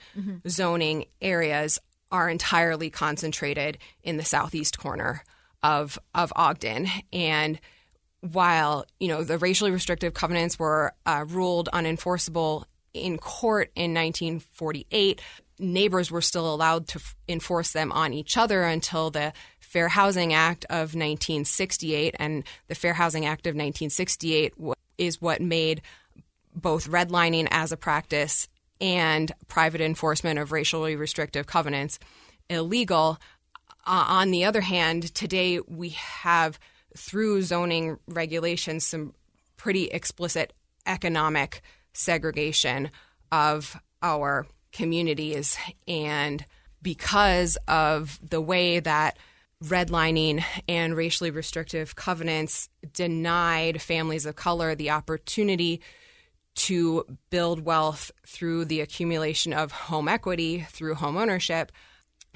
zoning 0.48 1.04
areas 1.20 1.78
are 2.10 2.28
entirely 2.28 2.90
concentrated 2.90 3.78
in 4.02 4.16
the 4.16 4.24
southeast 4.24 4.78
corner 4.78 5.22
of 5.62 5.98
of 6.14 6.32
Ogden 6.34 6.88
and 7.12 7.60
while 8.20 8.84
you 9.00 9.08
know 9.08 9.24
the 9.24 9.38
racially 9.38 9.70
restrictive 9.70 10.14
covenants 10.14 10.58
were 10.58 10.92
uh, 11.06 11.24
ruled 11.28 11.68
unenforceable 11.72 12.64
in 12.94 13.18
court 13.18 13.70
in 13.74 13.94
1948 13.94 15.20
neighbors 15.58 16.10
were 16.10 16.20
still 16.20 16.52
allowed 16.52 16.88
to 16.88 16.98
f- 16.98 17.14
enforce 17.28 17.72
them 17.72 17.92
on 17.92 18.12
each 18.12 18.36
other 18.36 18.62
until 18.62 19.10
the 19.10 19.32
Fair 19.60 19.88
Housing 19.88 20.32
Act 20.32 20.64
of 20.66 20.94
1968 20.94 22.14
and 22.18 22.44
the 22.68 22.74
Fair 22.74 22.94
Housing 22.94 23.24
Act 23.24 23.46
of 23.46 23.52
1968 23.52 24.54
w- 24.56 24.74
is 24.98 25.20
what 25.20 25.40
made 25.40 25.82
both 26.54 26.88
redlining 26.90 27.48
as 27.50 27.72
a 27.72 27.76
practice 27.76 28.48
and 28.80 29.32
private 29.48 29.80
enforcement 29.80 30.38
of 30.38 30.52
racially 30.52 30.96
restrictive 30.96 31.46
covenants 31.46 31.98
illegal. 32.50 33.18
Uh, 33.86 34.04
on 34.08 34.30
the 34.30 34.44
other 34.44 34.60
hand, 34.60 35.14
today 35.14 35.60
we 35.60 35.90
have, 35.90 36.58
through 36.96 37.42
zoning 37.42 37.98
regulations, 38.06 38.84
some 38.84 39.14
pretty 39.56 39.84
explicit 39.84 40.52
economic 40.86 41.62
segregation 41.92 42.90
of 43.30 43.76
our 44.02 44.46
communities. 44.72 45.56
And 45.86 46.44
because 46.80 47.56
of 47.68 48.18
the 48.28 48.40
way 48.40 48.80
that 48.80 49.18
redlining 49.62 50.44
and 50.68 50.96
racially 50.96 51.30
restrictive 51.30 51.94
covenants 51.94 52.68
denied 52.92 53.80
families 53.80 54.26
of 54.26 54.34
color 54.34 54.74
the 54.74 54.90
opportunity 54.90 55.80
to 56.54 57.04
build 57.30 57.64
wealth 57.64 58.10
through 58.26 58.64
the 58.64 58.80
accumulation 58.80 59.52
of 59.52 59.72
home 59.72 60.08
equity 60.08 60.66
through 60.68 60.94
home 60.94 61.16
ownership, 61.16 61.72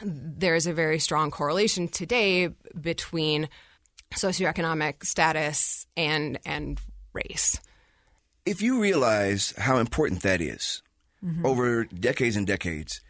there's 0.03 0.67
a 0.67 0.73
very 0.73 0.99
strong 0.99 1.31
correlation 1.31 1.89
today 1.89 2.49
between 2.81 3.49
socioeconomic 4.15 5.05
status 5.05 5.87
and 5.97 6.39
and 6.47 6.81
race. 7.13 7.61
If 8.47 8.63
you 8.63 8.81
realize 8.81 9.53
how 9.59 9.79
important 9.79 10.23
that 10.23 10.41
is 10.41 10.83
mm-hmm. 11.23 11.45
over 11.45 11.85
decades 11.85 12.37
and 12.37 12.47
decades, 12.47 13.03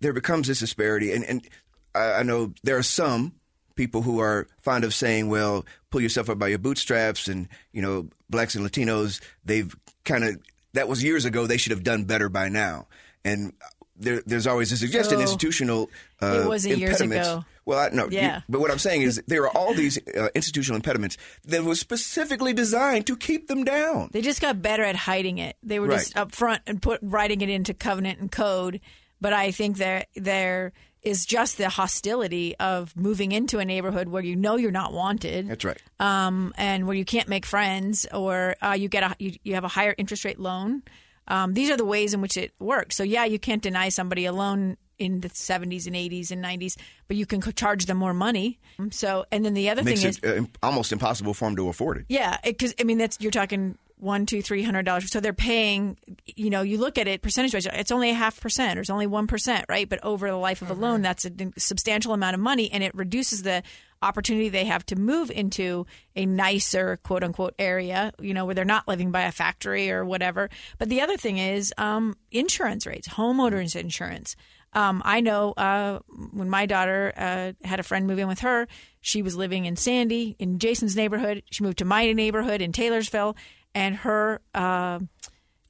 there 0.00 0.12
becomes 0.12 0.48
this 0.48 0.60
disparity. 0.60 1.12
And, 1.12 1.24
and 1.24 1.48
I, 1.94 2.12
I 2.12 2.22
know 2.22 2.54
there 2.62 2.78
are 2.78 2.82
some 2.82 3.32
people 3.74 4.02
who 4.02 4.20
are 4.20 4.46
fond 4.58 4.84
of 4.84 4.94
saying, 4.94 5.28
well, 5.28 5.66
pull 5.90 6.00
yourself 6.00 6.30
up 6.30 6.38
by 6.38 6.48
your 6.48 6.58
bootstraps. 6.58 7.26
And, 7.26 7.48
you 7.72 7.82
know, 7.82 8.08
blacks 8.30 8.54
and 8.54 8.64
Latinos, 8.64 9.20
they've 9.44 9.74
kind 10.04 10.24
of, 10.24 10.36
that 10.74 10.88
was 10.88 11.02
years 11.02 11.24
ago. 11.24 11.46
They 11.46 11.56
should 11.56 11.72
have 11.72 11.82
done 11.82 12.04
better 12.04 12.28
by 12.28 12.48
now. 12.48 12.86
And 13.24 13.52
there, 13.96 14.22
there's 14.26 14.46
always 14.46 14.72
a 14.72 14.76
suggestion 14.76 15.18
Oh. 15.18 15.22
institutional 15.22 15.90
uh, 16.22 16.42
It 16.44 16.48
wasn't 16.48 16.78
years 16.78 17.00
impediments. 17.00 17.28
ago. 17.28 17.44
Well, 17.66 17.78
I, 17.78 17.88
no, 17.90 18.04
you- 18.04 18.18
Yeah. 18.18 18.40
but 18.48 18.60
what 18.60 18.70
I'm 18.70 18.78
saying 18.78 19.02
is 19.02 19.22
there 19.26 19.42
are 19.44 19.56
all 19.56 19.72
these 19.74 19.98
uh, 20.14 20.28
institutional 20.34 20.76
impediments 20.76 21.16
that 21.46 21.64
were 21.64 21.74
specifically 21.76 22.52
designed 22.52 23.06
to 23.06 23.16
keep 23.16 23.46
them 23.48 23.64
down. 23.64 24.10
They 24.12 24.20
just 24.20 24.40
got 24.40 24.60
better 24.60 24.82
at 24.82 24.96
hiding 24.96 25.38
it. 25.38 25.56
They 25.62 25.78
were 25.78 25.88
just 25.88 26.14
Right. 26.14 26.22
up 26.22 26.32
front 26.34 26.62
and 26.66 26.82
put 26.82 27.00
writing 27.02 27.40
it 27.40 27.48
into 27.48 27.72
covenant 27.72 28.20
and 28.20 28.30
code. 28.30 28.80
But 29.20 29.32
I 29.32 29.50
think 29.52 29.78
there 29.78 30.04
there 30.16 30.72
is 31.02 31.24
just 31.26 31.58
the 31.58 31.68
hostility 31.68 32.56
of 32.58 32.96
moving 32.96 33.30
into 33.32 33.58
a 33.58 33.64
neighborhood 33.64 34.08
where 34.08 34.22
you 34.22 34.34
know 34.36 34.56
you're 34.56 34.70
not 34.70 34.92
wanted. 34.92 35.48
That's 35.48 35.64
right. 35.64 35.80
um, 36.00 36.52
and 36.56 36.86
where 36.86 36.96
you 36.96 37.04
can't 37.04 37.28
make 37.28 37.44
friends, 37.46 38.06
or 38.12 38.56
uh, 38.62 38.72
you 38.72 38.88
get 38.88 39.02
a 39.02 39.14
you, 39.18 39.32
you 39.44 39.54
have 39.54 39.64
a 39.64 39.68
higher 39.68 39.94
interest 39.98 40.24
rate 40.24 40.38
loan. 40.40 40.82
Um, 41.28 41.54
these 41.54 41.70
are 41.70 41.76
the 41.76 41.84
ways 41.84 42.14
in 42.14 42.20
which 42.20 42.36
it 42.36 42.52
works. 42.58 42.96
So 42.96 43.02
yeah, 43.02 43.24
you 43.24 43.38
can't 43.38 43.62
deny 43.62 43.88
somebody 43.88 44.26
a 44.26 44.32
loan 44.32 44.76
in 44.98 45.20
the 45.20 45.28
70s 45.28 45.86
and 45.86 45.96
80s 45.96 46.30
and 46.30 46.44
90s, 46.44 46.76
but 47.08 47.16
you 47.16 47.26
can 47.26 47.40
charge 47.40 47.86
them 47.86 47.96
more 47.96 48.14
money. 48.14 48.60
So 48.90 49.24
and 49.32 49.44
then 49.44 49.54
the 49.54 49.70
other 49.70 49.82
Makes 49.82 50.02
thing 50.02 50.10
is 50.10 50.20
uh, 50.22 50.44
almost 50.62 50.92
impossible 50.92 51.34
for 51.34 51.46
them 51.46 51.56
to 51.56 51.68
afford 51.68 51.98
it. 51.98 52.04
yeah, 52.08 52.36
because 52.44 52.74
I 52.78 52.84
mean 52.84 52.98
that's 52.98 53.20
you're 53.20 53.32
talking 53.32 53.76
one, 53.96 54.26
two, 54.26 54.42
three 54.42 54.62
hundred 54.62 54.84
dollars. 54.84 55.10
So 55.10 55.20
they're 55.20 55.32
paying. 55.32 55.96
You 56.26 56.50
know, 56.50 56.62
you 56.62 56.78
look 56.78 56.98
at 56.98 57.08
it 57.08 57.22
percentage 57.22 57.54
wise. 57.54 57.66
It's 57.72 57.90
only 57.92 58.10
a 58.10 58.14
half 58.14 58.40
percent, 58.40 58.78
or 58.78 58.82
it's 58.82 58.90
only 58.90 59.06
one 59.06 59.26
percent, 59.26 59.64
right? 59.68 59.88
But 59.88 60.04
over 60.04 60.28
the 60.28 60.36
life 60.36 60.62
of 60.62 60.70
a 60.70 60.74
loan, 60.74 61.00
that's 61.02 61.24
a 61.24 61.30
substantial 61.56 62.12
amount 62.12 62.34
of 62.34 62.40
money, 62.40 62.70
and 62.70 62.84
it 62.84 62.94
reduces 62.94 63.42
the 63.42 63.62
opportunity 64.04 64.48
they 64.48 64.64
have 64.66 64.84
to 64.86 64.96
move 64.96 65.30
into 65.30 65.86
a 66.14 66.26
nicer 66.26 66.98
quote 66.98 67.24
unquote 67.24 67.54
area. 67.58 68.12
You 68.20 68.34
know, 68.34 68.44
where 68.44 68.54
they're 68.54 68.64
not 68.64 68.86
living 68.86 69.10
by 69.10 69.22
a 69.22 69.32
factory 69.32 69.90
or 69.90 70.04
whatever. 70.04 70.50
But 70.78 70.88
the 70.88 71.00
other 71.00 71.16
thing 71.16 71.38
is 71.38 71.72
um, 71.78 72.16
insurance 72.30 72.86
rates, 72.86 73.08
homeowners 73.08 73.76
insurance. 73.76 74.36
Um, 74.72 75.02
I 75.04 75.20
know 75.20 75.52
uh, 75.52 76.00
when 76.32 76.50
my 76.50 76.66
daughter 76.66 77.12
uh, 77.16 77.52
had 77.66 77.78
a 77.78 77.84
friend 77.84 78.06
move 78.06 78.18
in 78.18 78.26
with 78.26 78.40
her, 78.40 78.66
she 79.00 79.22
was 79.22 79.36
living 79.36 79.66
in 79.66 79.76
Sandy 79.76 80.34
in 80.38 80.58
Jason's 80.58 80.96
neighborhood. 80.96 81.44
She 81.50 81.62
moved 81.62 81.78
to 81.78 81.84
my 81.84 82.12
neighborhood 82.12 82.60
in 82.60 82.72
Taylorsville, 82.72 83.36
and 83.74 83.94
her 83.96 84.40
uh, 84.52 84.98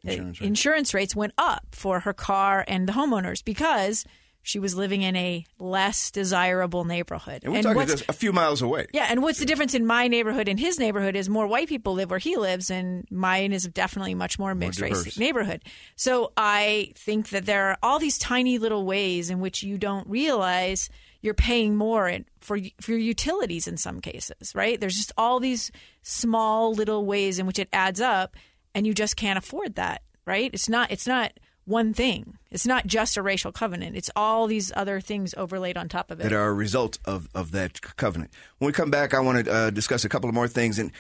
Insurance, 0.07 0.41
right. 0.41 0.47
insurance 0.47 0.95
rates 0.95 1.17
went 1.17 1.33
up 1.39 1.65
for 1.73 2.01
her 2.01 2.13
car 2.13 2.65
and 2.69 2.87
the 2.87 2.93
homeowners 2.93 3.43
because 3.43 4.05
she 4.45 4.59
was 4.59 4.77
living 4.77 5.01
in 5.01 5.17
a 5.17 5.45
less 5.59 6.11
desirable 6.11 6.85
neighborhood. 6.85 7.43
And 7.45 7.53
we're 7.55 7.63
talking 7.63 7.87
just 7.87 8.05
a 8.09 8.13
few 8.13 8.31
miles 8.31 8.61
away. 8.61 8.87
yeah, 8.93 9.07
and 9.09 9.23
what's 9.23 9.39
the 9.39 9.47
difference 9.47 9.75
in 9.75 9.87
my 9.87 10.07
neighborhood 10.07 10.49
and 10.49 10.61
his 10.61 10.79
neighborhood 10.79 11.17
is 11.17 11.31
more 11.31 11.47
white 11.47 11.67
people 11.67 11.95
live 11.95 12.11
where 12.11 12.19
he 12.19 12.37
lives, 12.37 12.71
and 12.71 13.07
mine 13.11 13.53
is 13.53 13.65
definitely 13.65 14.15
much 14.15 14.39
more 14.39 14.55
mixed 14.55 14.81
diverse. 14.81 15.07
race 15.07 15.19
neighborhood. 15.19 15.65
So 15.97 16.33
I 16.37 16.93
think 16.95 17.31
that 17.31 17.47
there 17.47 17.71
are 17.71 17.79
all 17.83 17.99
these 17.99 18.19
tiny 18.19 18.59
little 18.59 18.85
ways 18.85 19.31
in 19.31 19.41
which 19.41 19.63
you 19.63 19.79
don't 19.79 20.07
realize 20.07 20.91
you're 21.23 21.33
paying 21.33 21.75
more 21.75 22.15
for 22.41 22.59
for 22.83 22.93
your 22.93 23.01
utilities 23.01 23.67
in 23.67 23.79
some 23.79 24.03
cases, 24.03 24.55
right? 24.55 24.79
There's 24.79 24.97
just 24.97 25.13
all 25.17 25.41
these 25.41 25.73
small 26.03 26.75
little 26.75 27.07
ways 27.07 27.39
in 27.39 27.47
which 27.47 27.59
it 27.59 27.71
adds 27.73 28.03
up, 28.03 28.37
and 28.75 28.87
you 28.87 28.93
just 28.93 29.17
can't 29.17 29.39
afford 29.39 29.77
that, 29.77 30.03
right? 30.27 30.51
It's 30.53 30.69
not 30.69 30.91
it's 30.91 31.07
not 31.07 31.33
one 31.65 31.95
thing. 31.95 32.39
It's 32.51 32.67
not 32.67 32.87
just 32.87 33.17
a 33.17 33.23
racial 33.23 33.53
covenant. 33.53 33.97
It's 33.97 34.11
all 34.15 34.47
these 34.47 34.73
other 34.77 35.01
things 35.01 35.35
overlaid 35.37 35.77
on 35.77 35.89
top 35.89 36.11
of 36.11 36.21
it. 36.21 36.25
that 36.25 36.33
are 36.33 36.49
a 36.49 36.53
result 36.55 36.99
of, 37.05 37.29
of 37.35 37.53
that 37.53 37.81
covenant. 37.97 38.31
When 38.59 38.67
we 38.67 38.73
come 38.73 38.91
back, 38.91 39.15
I 39.15 39.21
want 39.21 39.45
to 39.45 39.53
uh, 39.53 39.71
discuss 39.71 40.05
a 40.05 40.09
couple 40.09 40.29
of 40.29 40.35
more 40.35 40.49
things 40.49 40.79
and 40.79 40.93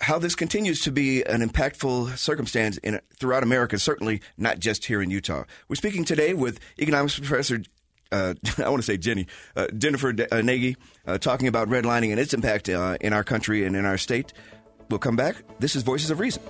how 0.00 0.18
this 0.18 0.34
continues 0.34 0.80
to 0.82 0.90
be 0.90 1.22
an 1.22 1.48
impactful 1.48 2.18
circumstance 2.18 2.76
in, 2.78 3.00
throughout 3.16 3.42
America, 3.44 3.78
certainly 3.78 4.20
not 4.36 4.58
just 4.58 4.86
here 4.86 5.00
in 5.00 5.10
Utah. 5.10 5.44
We're 5.68 5.76
speaking 5.76 6.04
today 6.04 6.34
with 6.34 6.58
economics 6.78 7.18
professor. 7.18 7.62
Uh, 8.10 8.34
I 8.58 8.68
want 8.68 8.82
to 8.82 8.86
say 8.86 8.96
Jenny, 8.96 9.28
uh, 9.54 9.68
Jennifer 9.68 10.12
D- 10.12 10.24
uh, 10.24 10.40
Gnagey, 10.40 10.76
uh, 11.06 11.18
talking 11.18 11.46
about 11.46 11.68
redlining 11.68 12.10
and 12.10 12.18
its 12.18 12.34
impact 12.34 12.68
uh, 12.68 12.98
in 13.00 13.12
our 13.12 13.22
country 13.22 13.64
and 13.64 13.76
in 13.76 13.84
our 13.84 13.96
state. 13.96 14.32
We'll 14.90 14.98
come 14.98 15.16
back. 15.16 15.36
This 15.60 15.76
is 15.76 15.84
Voices 15.84 16.10
of 16.10 16.18
Reason. 16.18 16.42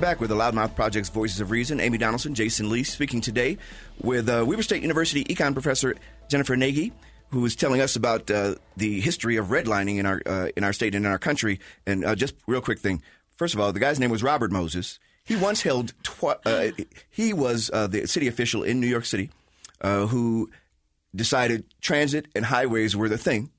Back 0.00 0.18
with 0.18 0.30
the 0.30 0.36
Loudmouth 0.36 0.74
Project's 0.74 1.10
Voices 1.10 1.40
of 1.40 1.50
Reason. 1.50 1.78
Amy 1.78 1.98
Donaldson, 1.98 2.34
Jason 2.34 2.70
Lee, 2.70 2.84
speaking 2.84 3.20
today 3.20 3.58
with 4.02 4.30
uh, 4.30 4.42
Weber 4.46 4.62
State 4.62 4.80
University 4.80 5.24
econ 5.24 5.52
professor 5.52 5.94
Jennifer 6.30 6.56
Gnagey, 6.56 6.92
who 7.28 7.44
is 7.44 7.54
telling 7.54 7.82
us 7.82 7.96
about 7.96 8.30
uh, 8.30 8.54
the 8.78 8.98
history 9.00 9.36
of 9.36 9.48
redlining 9.48 9.98
in 9.98 10.06
our 10.06 10.22
uh, 10.24 10.48
in 10.56 10.64
our 10.64 10.72
state 10.72 10.94
and 10.94 11.04
in 11.04 11.12
our 11.12 11.18
country. 11.18 11.60
And 11.86 12.02
uh, 12.02 12.14
just 12.14 12.34
real 12.46 12.62
quick 12.62 12.78
thing. 12.78 13.02
First 13.36 13.52
of 13.52 13.60
all, 13.60 13.74
the 13.74 13.78
guy's 13.78 14.00
name 14.00 14.10
was 14.10 14.22
Robert 14.22 14.50
Moses. 14.50 14.98
He 15.22 15.36
once 15.36 15.60
held. 15.62 15.92
Uh, 16.22 16.68
he 17.10 17.34
was 17.34 17.70
uh, 17.70 17.86
the 17.86 18.08
city 18.08 18.26
official 18.26 18.62
in 18.62 18.80
New 18.80 18.88
York 18.88 19.04
City 19.04 19.28
who 19.82 20.48
decided 21.14 21.64
transit 21.82 22.26
and 22.34 22.46
highways 22.46 22.96
were 22.96 23.10
the 23.10 23.18
thing. 23.18 23.50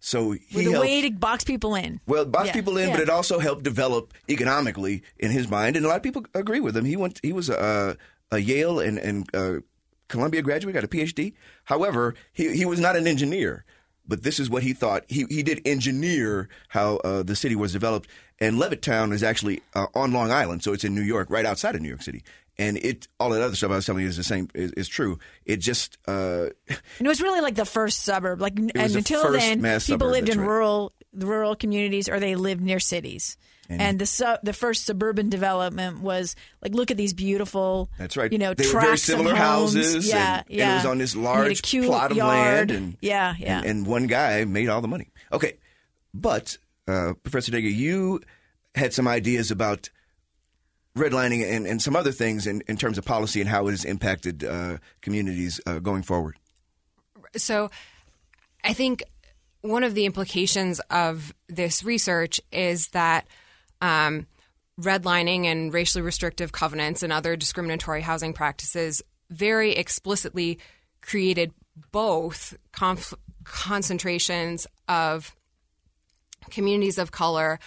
So 0.00 0.32
he 0.32 0.40
with 0.54 0.66
a 0.66 0.70
helped- 0.70 0.86
way 0.86 1.00
to 1.02 1.10
box 1.10 1.42
people 1.44 1.74
in. 1.74 2.00
well, 2.06 2.22
it 2.22 2.30
boxed 2.30 2.48
Yeah, 2.48 2.52
people 2.52 2.76
in, 2.76 2.88
yeah. 2.88 2.94
but 2.94 3.02
it 3.02 3.10
also 3.10 3.38
helped 3.38 3.62
develop 3.64 4.14
economically 4.28 5.02
in 5.18 5.30
his 5.30 5.48
mind, 5.48 5.76
and 5.76 5.84
a 5.84 5.88
lot 5.88 5.96
of 5.96 6.02
people 6.02 6.24
agree 6.34 6.60
with 6.60 6.76
him. 6.76 6.84
He 6.84 6.96
went, 6.96 7.18
he 7.22 7.32
was 7.32 7.48
a, 7.48 7.96
a 8.30 8.38
Yale 8.38 8.78
and, 8.78 8.98
and 8.98 9.28
uh, 9.34 9.60
Columbia 10.08 10.42
graduate, 10.42 10.74
got 10.74 10.84
a 10.84 10.88
PhD. 10.88 11.32
However, 11.64 12.14
he 12.32 12.54
he 12.56 12.64
was 12.64 12.78
not 12.78 12.94
an 12.96 13.06
engineer, 13.08 13.64
but 14.06 14.22
this 14.22 14.38
is 14.38 14.48
what 14.48 14.62
he 14.62 14.72
thought. 14.72 15.04
He 15.08 15.24
he 15.28 15.42
did 15.42 15.60
engineer 15.66 16.48
how 16.68 16.96
uh, 16.98 17.22
the 17.24 17.34
city 17.34 17.56
was 17.56 17.72
developed, 17.72 18.08
and 18.38 18.56
Levittown 18.56 19.12
is 19.12 19.22
actually 19.24 19.62
uh, 19.74 19.86
on 19.94 20.12
Long 20.12 20.30
Island, 20.30 20.62
so 20.62 20.72
it's 20.72 20.84
in 20.84 20.94
New 20.94 21.02
York, 21.02 21.28
right 21.30 21.46
outside 21.46 21.74
of 21.74 21.80
New 21.82 21.88
York 21.88 22.02
City. 22.02 22.22
And 22.58 22.78
it, 22.78 23.06
all 23.20 23.30
that 23.30 23.42
other 23.42 23.54
stuff 23.54 23.70
I 23.70 23.76
was 23.76 23.84
telling 23.84 24.02
you 24.02 24.08
is 24.08 24.16
the 24.16 24.24
same, 24.24 24.48
is, 24.54 24.72
is 24.72 24.88
true. 24.88 25.18
It 25.44 25.58
just, 25.58 25.98
uh, 26.08 26.46
And 26.68 26.78
it 27.00 27.06
was 27.08 27.20
really 27.20 27.42
like 27.42 27.54
the 27.54 27.66
first 27.66 28.02
suburb. 28.02 28.40
Like, 28.40 28.58
and 28.58 28.72
until 28.74 29.30
then, 29.32 29.58
people 29.58 29.80
suburb, 29.80 30.10
lived 30.10 30.28
in 30.30 30.40
right. 30.40 30.48
rural 30.48 30.92
rural 31.12 31.56
communities 31.56 32.08
or 32.08 32.20
they 32.20 32.34
lived 32.34 32.62
near 32.62 32.78
cities. 32.80 33.36
And, 33.68 33.98
the 33.98 34.06
su- 34.06 34.36
the 34.44 34.52
first 34.52 34.84
suburban 34.84 35.28
development 35.28 36.00
was 36.00 36.36
like, 36.62 36.72
look 36.72 36.92
at 36.92 36.96
these 36.96 37.12
beautiful. 37.12 37.90
That's 37.98 38.16
right. 38.16 38.30
You 38.30 38.38
know, 38.38 38.54
They 38.54 38.64
very 38.70 38.96
similar 38.96 39.34
houses, 39.34 40.08
Yeah, 40.08 40.42
and, 40.48 40.60
and 40.60 40.70
it 40.70 40.74
was 40.74 40.86
on 40.86 40.98
this 40.98 41.14
You 41.14 41.20
need 41.20 41.26
a 41.26 41.30
large 41.32 41.62
plot 41.88 42.10
of 42.12 42.16
yard. 42.16 42.28
land, 42.30 42.70
and 42.70 42.96
yeah, 43.00 43.34
yeah. 43.38 43.58
and, 43.58 43.66
and 43.66 43.86
one 43.86 44.06
guy 44.06 44.44
made 44.44 44.68
all 44.68 44.80
the 44.80 44.88
money. 44.88 45.10
Okay, 45.32 45.56
but 46.14 46.58
uh, 46.86 47.14
Professor 47.24 47.50
Dega, 47.50 47.74
you 47.74 48.20
had 48.76 48.94
some 48.94 49.08
ideas 49.08 49.50
about 49.50 49.90
redlining 50.96 51.44
and, 51.44 51.66
and 51.66 51.80
some 51.80 51.94
other 51.94 52.12
things 52.12 52.46
in, 52.46 52.62
in 52.66 52.76
terms 52.76 52.98
of 52.98 53.04
policy 53.04 53.40
and 53.40 53.48
how 53.48 53.68
it 53.68 53.72
has 53.72 53.84
impacted 53.84 54.42
uh, 54.42 54.78
communities 55.02 55.60
uh, 55.66 55.78
going 55.78 56.02
forward. 56.02 56.36
So 57.36 57.70
I 58.64 58.72
think 58.72 59.02
one 59.60 59.84
of 59.84 59.94
the 59.94 60.06
implications 60.06 60.80
of 60.90 61.34
this 61.48 61.84
research 61.84 62.40
is 62.50 62.88
that 62.88 63.26
um, 63.80 64.26
redlining 64.80 65.44
and 65.44 65.72
racially 65.72 66.02
restrictive 66.02 66.52
covenants 66.52 67.02
and 67.02 67.12
other 67.12 67.36
discriminatory 67.36 68.00
housing 68.00 68.32
practices 68.32 69.02
very 69.30 69.72
explicitly 69.72 70.58
created 71.02 71.52
both 71.92 72.56
conf- 72.72 73.14
concentrations 73.44 74.66
of 74.88 75.34
communities 76.50 76.98
of 76.98 77.10
color, 77.10 77.58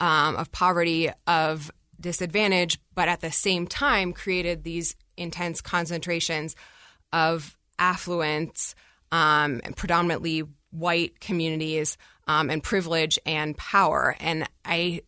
um, 0.00 0.36
of 0.36 0.50
poverty, 0.52 1.10
of 1.26 1.70
disadvantage, 2.00 2.78
but 2.94 3.08
at 3.08 3.20
the 3.20 3.32
same 3.32 3.66
time 3.66 4.12
created 4.12 4.64
these 4.64 4.94
intense 5.16 5.60
concentrations 5.60 6.54
of 7.12 7.56
affluence, 7.78 8.74
um, 9.12 9.60
and 9.64 9.76
predominantly 9.76 10.44
white 10.70 11.20
communities, 11.20 11.96
um, 12.26 12.50
and 12.50 12.62
privilege 12.62 13.18
and 13.24 13.56
power. 13.56 14.14
And 14.20 14.48
I 14.64 15.02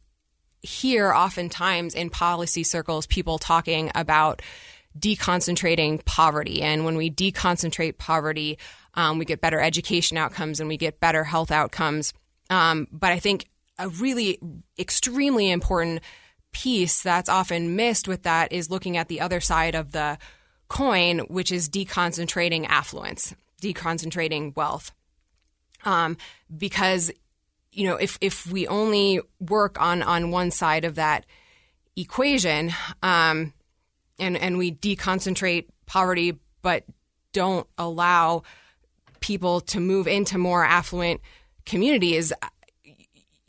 hear 0.63 1.13
oftentimes 1.13 1.95
in 1.95 2.11
policy 2.11 2.65
circles 2.65 3.07
people 3.07 3.39
talking 3.39 3.91
about 3.95 4.43
deconcentrating 4.99 6.05
poverty. 6.05 6.63
And 6.63 6.85
when 6.85 6.97
we 6.97 7.11
deconcentrate 7.11 7.99
poverty, 7.99 8.59
um, 8.95 9.19
we 9.19 9.25
get 9.25 9.41
better 9.41 9.61
education 9.61 10.17
outcomes 10.17 10.61
and 10.61 10.69
we 10.69 10.77
get 10.77 11.01
better 11.01 11.25
health 11.25 11.51
outcomes. 11.51 12.13
Um, 12.51 12.89
but 12.91 13.11
I 13.11 13.19
think 13.21 13.47
a 13.79 13.89
really 13.89 14.39
extremely 14.79 15.51
important 15.51 16.01
piece 16.53 17.03
that's 17.03 17.29
often 17.29 17.77
missed 17.77 18.09
with 18.09 18.25
that 18.25 18.53
is 18.53 18.71
looking 18.71 18.97
at 18.97 19.09
the 19.09 19.21
other 19.21 19.41
side 19.41 19.75
of 19.75 19.93
the 19.93 20.19
coin, 20.69 21.21
which 21.21 21.53
is 21.53 21.69
deconcentrating 21.69 22.67
affluence, 22.67 23.35
deconcentrating 23.63 24.55
wealth. 24.57 24.93
Um, 25.85 26.17
because 26.57 27.11
you 27.73 27.87
know, 27.87 27.97
if 27.97 28.19
if 28.21 28.47
we 28.47 28.67
only 28.67 29.21
work 29.39 29.81
on 29.81 30.03
on 30.03 30.31
one 30.31 30.51
side 30.51 30.85
of 30.85 30.97
that 30.97 31.25
equation, 31.97 32.73
um, 33.03 33.53
and 34.19 34.37
and 34.37 34.59
we 34.59 34.73
deconcentrate 34.73 35.67
poverty, 35.87 36.39
but 36.63 36.85
don't 37.33 37.67
allow 37.79 38.43
people 39.21 39.61
to 39.61 39.81
move 39.81 40.09
into 40.09 40.39
more 40.39 40.65
affluent 40.65 41.21
communities, 41.65 42.33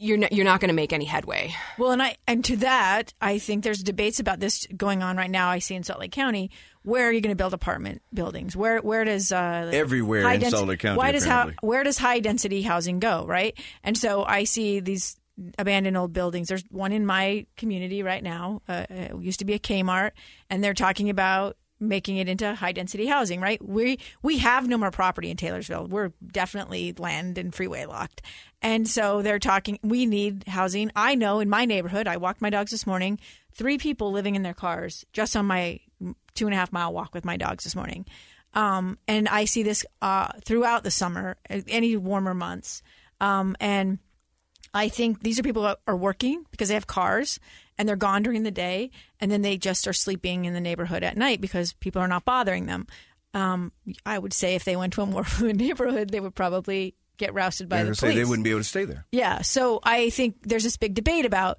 you're 0.02 0.18
not, 0.18 0.34
you're 0.34 0.46
not 0.46 0.60
going 0.60 0.70
to 0.70 0.74
make 0.74 0.92
any 0.92 1.06
headway. 1.06 1.54
Well, 1.78 1.92
and 1.92 2.02
I 2.02 2.18
and 2.28 2.44
to 2.46 2.58
that, 2.58 3.14
I 3.22 3.38
think 3.38 3.64
there's 3.64 3.84
debates 3.84 4.20
about 4.20 4.40
this 4.40 4.66
going 4.76 5.04
on 5.04 5.16
right 5.16 5.30
now. 5.30 5.50
I 5.50 5.60
see 5.60 5.76
in 5.76 5.84
Salt 5.84 6.00
Lake 6.00 6.12
County. 6.12 6.50
Where 6.84 7.08
are 7.08 7.12
you 7.12 7.22
going 7.22 7.32
to 7.32 7.36
build 7.38 7.54
apartment 7.54 8.02
buildings? 8.12 8.56
Where 8.56 8.80
where 8.80 9.04
does 9.04 9.32
uh, 9.32 9.70
Everywhere 9.72 10.24
high 10.24 10.34
in 10.34 10.50
Salt 10.50 10.68
Lake 10.68 10.80
County, 10.80 10.98
Why 10.98 11.12
does 11.12 11.24
apparently. 11.26 11.56
where 11.62 11.84
does 11.84 12.00
high 12.00 12.20
density 12.20 12.64
housing 12.64 13.00
go? 13.00 13.26
Right, 13.28 13.58
and 13.84 13.96
so 13.96 14.24
I 14.24 14.46
see 14.46 14.80
these 14.80 15.18
abandoned 15.60 15.96
old 15.96 16.14
buildings. 16.14 16.48
There's 16.48 16.64
one 16.70 16.92
in 16.92 17.06
my 17.06 17.46
community 17.56 18.02
right 18.04 18.24
now. 18.24 18.62
Uh, 18.68 18.86
it 18.90 19.16
used 19.22 19.40
to 19.40 19.46
be 19.46 19.54
a 19.54 19.60
Kmart, 19.60 20.12
and 20.50 20.64
they're 20.64 20.74
talking 20.74 21.10
about 21.10 21.58
making 21.82 22.18
it 22.18 22.30
into 22.30 22.54
high 22.56 22.72
density 22.72 23.08
housing. 23.08 23.42
Right, 23.42 23.64
we 23.64 24.00
we 24.22 24.38
have 24.38 24.68
no 24.68 24.78
more 24.78 24.92
property 24.92 25.30
in 25.30 25.38
Taylorsville. 25.38 25.88
We're 25.88 26.14
definitely 26.26 26.94
land 26.98 27.38
and 27.38 27.54
freeway 27.54 27.86
locked, 27.86 28.22
and 28.62 28.88
so 28.88 29.22
they're 29.22 29.40
talking. 29.40 29.80
We 29.84 30.06
need 30.06 30.48
housing. 30.48 30.92
I 30.96 31.16
know 31.16 31.40
in 31.40 31.50
my 31.50 31.66
neighborhood. 31.66 32.08
I 32.08 32.18
walked 32.18 32.42
my 32.42 32.50
dogs 32.50 32.72
this 32.72 32.88
morning. 32.88 33.20
Three 33.54 33.78
people 33.78 34.12
living 34.12 34.36
in 34.36 34.44
their 34.44 34.54
cars 34.54 35.06
just 35.12 35.36
on 35.36 35.46
my 35.46 35.80
two 36.36 36.46
and 36.46 36.54
a 36.54 36.58
half 36.58 36.72
mile 36.72 36.94
walk 36.94 37.14
with 37.14 37.26
my 37.26 37.38
dogs 37.38 37.64
this 37.64 37.76
morning. 37.76 38.06
Um, 38.54 38.98
and 39.08 39.28
I 39.30 39.46
see 39.46 39.64
this 39.64 39.86
uh, 40.02 40.30
throughout 40.44 40.84
the 40.84 40.92
summer, 40.92 41.38
any 41.50 41.96
warmer 41.96 42.34
months. 42.34 42.82
Um, 43.20 43.56
and 43.60 44.00
I 44.74 44.90
think 44.90 45.22
these 45.22 45.40
are 45.40 45.44
people 45.44 45.68
who 45.68 45.76
are 45.88 45.98
working 45.98 46.46
because 46.52 46.70
they 46.70 46.74
have 46.74 46.88
cars 46.88 47.40
and 47.82 47.90
they're 47.90 47.96
gone 47.96 48.22
during 48.22 48.44
the 48.44 48.52
day, 48.52 48.92
and 49.20 49.32
then 49.32 49.42
they 49.42 49.58
just 49.58 49.88
are 49.88 49.94
sleeping 49.94 50.46
in 50.46 50.54
the 50.54 50.62
neighborhood 50.62 51.02
at 51.02 51.18
night 51.18 51.42
because 51.42 51.74
people 51.74 52.00
are 52.00 52.08
not 52.08 52.24
bothering 52.24 52.68
them. 52.68 52.86
Um, 53.34 53.72
I 54.06 54.20
would 54.20 54.34
say 54.34 54.54
if 54.54 54.66
they 54.66 54.76
went 54.76 54.94
to 54.94 55.02
a 55.02 55.08
more 55.08 55.22
affluent 55.26 55.58
neighborhood, 55.58 56.12
they 56.12 56.20
would 56.20 56.36
probably 56.36 56.94
get 57.18 57.34
rousted 57.34 57.68
by 57.68 57.84
the 57.84 57.96
police. 57.96 58.14
they 58.14 58.24
wouldn't 58.24 58.44
be 58.44 58.52
able 58.52 58.60
to 58.60 58.64
stay 58.64 58.86
there. 58.86 59.08
Yeah. 59.12 59.42
So 59.42 59.80
I 59.82 60.12
think 60.12 60.36
there's 60.44 60.64
this 60.64 60.78
big 60.78 60.94
debate 60.94 61.26
about, 61.26 61.58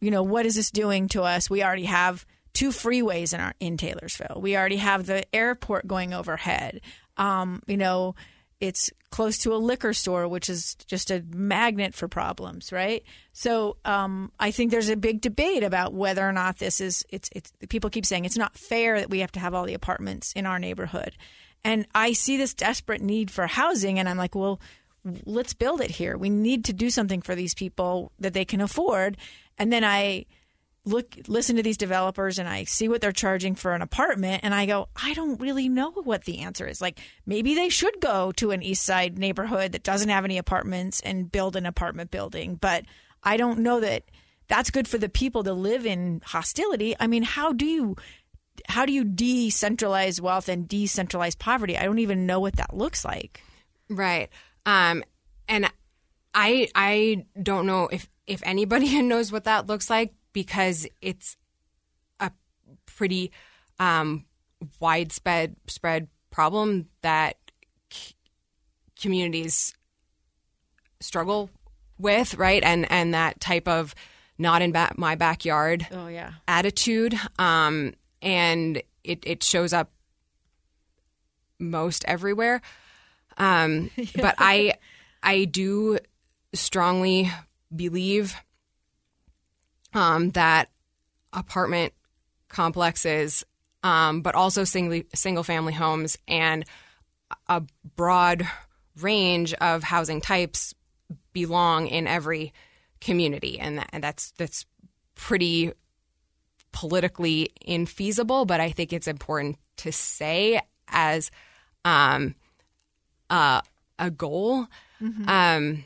you 0.00 0.10
know, 0.10 0.24
what 0.24 0.46
is 0.46 0.56
this 0.56 0.72
doing 0.72 1.06
to 1.10 1.22
us? 1.22 1.48
We 1.48 1.62
already 1.62 1.84
have 1.84 2.26
two 2.52 2.70
freeways 2.70 3.32
in 3.32 3.38
our 3.38 3.54
in 3.60 3.76
Taylorsville. 3.76 4.40
We 4.40 4.56
already 4.56 4.78
have 4.78 5.06
the 5.06 5.32
airport 5.32 5.86
going 5.86 6.12
overhead. 6.12 6.80
Um, 7.16 7.62
you 7.68 7.76
know, 7.76 8.16
it's 8.62 8.92
close 9.10 9.38
to 9.38 9.52
a 9.52 9.56
liquor 9.56 9.92
store, 9.92 10.28
which 10.28 10.48
is 10.48 10.76
just 10.86 11.10
a 11.10 11.24
magnet 11.34 11.94
for 11.94 12.06
problems, 12.06 12.70
right? 12.70 13.02
So 13.32 13.76
um, 13.84 14.30
I 14.38 14.52
think 14.52 14.70
there's 14.70 14.88
a 14.88 14.96
big 14.96 15.20
debate 15.20 15.64
about 15.64 15.92
whether 15.92 16.26
or 16.26 16.32
not 16.32 16.58
this 16.58 16.80
is. 16.80 17.04
It's 17.10 17.28
it's 17.32 17.52
people 17.68 17.90
keep 17.90 18.06
saying 18.06 18.24
it's 18.24 18.38
not 18.38 18.56
fair 18.56 19.00
that 19.00 19.10
we 19.10 19.18
have 19.18 19.32
to 19.32 19.40
have 19.40 19.52
all 19.52 19.64
the 19.64 19.74
apartments 19.74 20.32
in 20.34 20.46
our 20.46 20.60
neighborhood, 20.60 21.16
and 21.64 21.88
I 21.92 22.12
see 22.12 22.36
this 22.36 22.54
desperate 22.54 23.02
need 23.02 23.32
for 23.32 23.48
housing, 23.48 23.98
and 23.98 24.08
I'm 24.08 24.16
like, 24.16 24.36
well, 24.36 24.60
let's 25.26 25.54
build 25.54 25.80
it 25.80 25.90
here. 25.90 26.16
We 26.16 26.30
need 26.30 26.64
to 26.66 26.72
do 26.72 26.88
something 26.88 27.20
for 27.20 27.34
these 27.34 27.54
people 27.54 28.12
that 28.20 28.32
they 28.32 28.44
can 28.44 28.60
afford, 28.60 29.16
and 29.58 29.72
then 29.72 29.82
I 29.82 30.26
look 30.84 31.16
listen 31.28 31.56
to 31.56 31.62
these 31.62 31.76
developers 31.76 32.38
and 32.38 32.48
I 32.48 32.64
see 32.64 32.88
what 32.88 33.00
they're 33.00 33.12
charging 33.12 33.54
for 33.54 33.72
an 33.72 33.82
apartment 33.82 34.40
and 34.42 34.52
I 34.52 34.66
go, 34.66 34.88
I 35.00 35.14
don't 35.14 35.40
really 35.40 35.68
know 35.68 35.92
what 35.92 36.24
the 36.24 36.40
answer 36.40 36.66
is. 36.66 36.80
Like 36.80 36.98
maybe 37.24 37.54
they 37.54 37.68
should 37.68 38.00
go 38.00 38.32
to 38.32 38.50
an 38.50 38.62
east 38.62 38.84
side 38.84 39.16
neighborhood 39.18 39.72
that 39.72 39.84
doesn't 39.84 40.08
have 40.08 40.24
any 40.24 40.38
apartments 40.38 41.00
and 41.00 41.30
build 41.30 41.54
an 41.54 41.66
apartment 41.66 42.10
building, 42.10 42.56
but 42.56 42.84
I 43.22 43.36
don't 43.36 43.60
know 43.60 43.80
that 43.80 44.04
that's 44.48 44.70
good 44.70 44.88
for 44.88 44.98
the 44.98 45.08
people 45.08 45.44
to 45.44 45.52
live 45.52 45.86
in 45.86 46.20
hostility. 46.24 46.96
I 46.98 47.06
mean, 47.06 47.22
how 47.22 47.52
do 47.52 47.64
you 47.64 47.96
how 48.68 48.84
do 48.84 48.92
you 48.92 49.04
decentralize 49.04 50.20
wealth 50.20 50.48
and 50.48 50.68
decentralize 50.68 51.38
poverty? 51.38 51.78
I 51.78 51.84
don't 51.84 52.00
even 52.00 52.26
know 52.26 52.40
what 52.40 52.56
that 52.56 52.74
looks 52.74 53.04
like. 53.04 53.40
Right. 53.88 54.30
Um 54.66 55.04
and 55.48 55.70
I 56.34 56.68
I 56.74 57.26
don't 57.40 57.66
know 57.66 57.88
if 57.92 58.08
if 58.26 58.42
anybody 58.44 59.00
knows 59.02 59.30
what 59.30 59.44
that 59.44 59.68
looks 59.68 59.88
like 59.88 60.12
because 60.32 60.86
it's 61.00 61.36
a 62.20 62.30
pretty 62.86 63.32
um, 63.78 64.24
widespread 64.80 65.56
spread 65.66 66.08
problem 66.30 66.88
that 67.02 67.36
c- 67.90 68.14
communities 69.00 69.74
struggle 71.00 71.50
with, 71.98 72.34
right? 72.34 72.62
And 72.62 72.90
and 72.90 73.14
that 73.14 73.40
type 73.40 73.68
of 73.68 73.94
not 74.38 74.62
in 74.62 74.72
ba- 74.72 74.94
my 74.96 75.14
backyard 75.14 75.86
oh, 75.92 76.08
yeah. 76.08 76.32
attitude, 76.48 77.14
um, 77.38 77.94
and 78.20 78.82
it 79.04 79.22
it 79.24 79.42
shows 79.42 79.72
up 79.72 79.90
most 81.58 82.04
everywhere. 82.06 82.60
Um, 83.38 83.90
yeah. 83.96 84.06
But 84.16 84.34
I 84.38 84.74
I 85.22 85.44
do 85.44 85.98
strongly 86.54 87.30
believe 87.74 88.34
um, 89.94 90.30
that 90.30 90.70
apartment 91.32 91.92
complexes, 92.48 93.44
um, 93.82 94.22
but 94.22 94.34
also 94.34 94.64
single 94.64 95.02
single 95.14 95.44
family 95.44 95.72
homes 95.72 96.16
and 96.28 96.64
a 97.48 97.62
broad 97.96 98.46
range 99.00 99.54
of 99.54 99.82
housing 99.82 100.20
types 100.20 100.74
belong 101.32 101.86
in 101.86 102.06
every 102.06 102.52
community, 103.00 103.58
and, 103.58 103.78
that, 103.78 103.90
and 103.92 104.04
that's 104.04 104.32
that's 104.32 104.66
pretty 105.14 105.72
politically 106.72 107.50
infeasible. 107.66 108.46
But 108.46 108.60
I 108.60 108.70
think 108.70 108.92
it's 108.92 109.08
important 109.08 109.58
to 109.78 109.92
say 109.92 110.60
as 110.88 111.30
um, 111.84 112.34
uh, 113.30 113.62
a 113.98 114.10
goal. 114.10 114.66
Mm-hmm. 115.00 115.28
Um, 115.28 115.84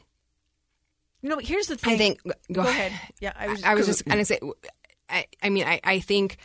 you 1.22 1.28
know, 1.28 1.38
here's 1.38 1.66
the 1.66 1.76
thing. 1.76 1.94
I 1.94 1.96
think. 1.96 2.22
Go, 2.22 2.32
go 2.52 2.60
ahead. 2.62 2.92
Yeah, 3.20 3.32
I 3.36 3.48
was. 3.48 3.58
Just, 3.58 3.66
I 3.68 3.74
was 3.74 3.86
just 3.86 4.04
going 4.04 4.18
to 4.18 4.24
say. 4.24 4.40
I, 5.08 5.26
I 5.42 5.50
mean, 5.50 5.64
I, 5.64 5.80
I 5.84 6.00
think 6.00 6.38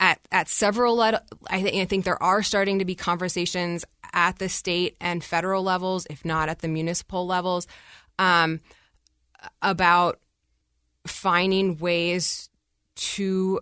at 0.00 0.18
at 0.32 0.48
several 0.48 1.00
I 1.00 1.62
think 1.62 1.76
I 1.76 1.84
think 1.84 2.04
there 2.04 2.22
are 2.22 2.42
starting 2.42 2.80
to 2.80 2.84
be 2.84 2.94
conversations 2.94 3.84
at 4.12 4.38
the 4.38 4.48
state 4.48 4.96
and 5.00 5.22
federal 5.22 5.62
levels, 5.62 6.06
if 6.10 6.24
not 6.24 6.48
at 6.48 6.58
the 6.58 6.68
municipal 6.68 7.26
levels, 7.26 7.66
um, 8.18 8.60
about 9.62 10.18
finding 11.06 11.78
ways 11.78 12.50
to 12.94 13.60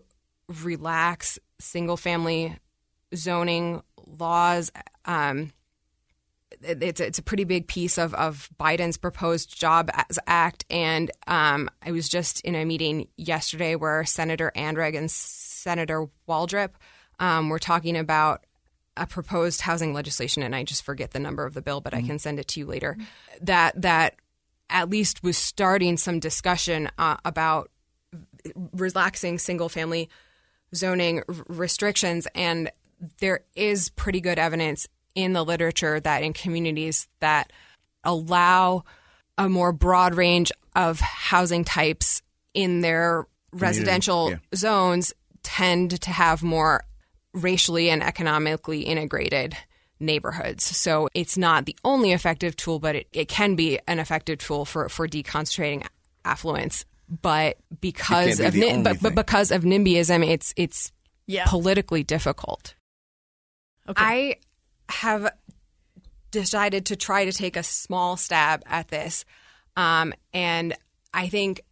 relax 0.63 1.39
single 1.59 1.97
family 1.97 2.57
zoning 3.15 3.83
laws. 4.07 4.73
Um, 5.05 5.53
it's 6.63 7.01
it's 7.01 7.19
a 7.19 7.23
pretty 7.23 7.45
big 7.45 7.67
piece 7.67 7.99
of 7.99 8.15
of 8.15 8.49
Biden's 8.59 8.97
proposed 8.97 9.59
Jobs 9.59 10.19
Act, 10.27 10.65
and 10.71 11.11
um, 11.27 11.71
I 11.83 11.93
was 11.93 12.09
just 12.09 12.41
in 12.43 12.55
a 12.55 12.65
meeting 12.65 13.09
yesterday 13.17 13.77
where 13.77 14.05
Senator 14.05 14.53
Anderegg 14.55 14.97
and 14.97 15.11
Senator 15.11 16.09
Waldrip 16.29 16.71
um, 17.19 17.49
were 17.49 17.59
talking 17.59 17.97
about 17.97 18.45
a 18.97 19.07
proposed 19.07 19.63
housing 19.63 19.95
legislation, 19.95 20.43
and 20.43 20.55
I 20.55 20.65
just 20.65 20.85
forget 20.85 21.13
the 21.13 21.19
number 21.19 21.47
of 21.47 21.55
the 21.55 21.63
bill, 21.63 21.81
but 21.81 21.93
mm-hmm. 21.93 22.05
I 22.05 22.09
can 22.09 22.19
send 22.19 22.39
it 22.39 22.49
to 22.49 22.61
you 22.61 22.67
later. 22.67 22.97
That 23.41 23.81
that 23.81 24.17
at 24.69 24.91
least 24.91 25.23
was 25.23 25.37
starting 25.37 25.97
some 25.97 26.21
discussion 26.21 26.89
uh, 26.99 27.17
about 27.25 27.71
relaxing 28.73 29.39
single 29.39 29.69
family 29.69 30.09
zoning 30.75 31.23
r- 31.29 31.35
restrictions, 31.49 32.27
and 32.35 32.71
there 33.21 33.41
is 33.55 33.89
pretty 33.91 34.21
good 34.21 34.39
evidence 34.39 34.87
in 35.15 35.33
the 35.33 35.45
literature 35.45 36.01
that 36.01 36.23
in 36.23 36.33
communities 36.33 37.09
that 37.21 37.53
allow 38.05 38.85
a 39.37 39.49
more 39.49 39.73
broad 39.73 40.15
range 40.15 40.53
of 40.77 41.01
housing 41.01 41.65
types 41.65 42.23
in 42.55 42.81
their 42.81 43.27
residential 43.53 44.31
yeah. 44.31 44.37
zones 44.55 45.13
tend 45.43 46.01
to 46.01 46.11
have 46.11 46.43
more 46.43 46.85
racially 47.33 47.91
and 47.91 48.03
economically 48.03 48.83
integrated 48.83 49.57
neighborhoods. 49.99 50.65
So 50.65 51.09
it's 51.15 51.37
not 51.37 51.67
the 51.67 51.77
only 51.85 52.13
effective 52.13 52.57
tool, 52.57 52.79
but 52.79 52.97
it, 52.97 53.07
it 53.13 53.29
can 53.29 53.55
be 53.55 53.79
an 53.87 53.99
effective 53.99 54.39
tool 54.39 54.65
for, 54.65 54.89
for 54.89 55.07
deconcentrating 55.07 55.87
affluence. 56.25 56.85
But 57.23 57.57
because 57.81 58.39
be 58.39 58.45
of 58.45 58.85
but, 58.85 59.03
but 59.03 59.15
because 59.17 59.51
of 59.51 59.63
NIMBYism, 59.63 60.25
it's 60.29 60.55
it's 60.57 60.93
yeah. 61.27 61.45
politically 61.47 62.05
difficult. 62.05 62.75
Okay. 63.89 64.03
I 64.03 64.37
have 64.91 65.33
decided 66.31 66.87
to 66.87 66.97
try 66.97 67.25
to 67.25 67.33
take 67.33 67.57
a 67.57 67.63
small 67.63 68.17
stab 68.17 68.63
at 68.67 68.89
this. 68.89 69.25
Um, 69.77 70.13
and 70.33 70.75
I 71.13 71.29
think 71.29 71.63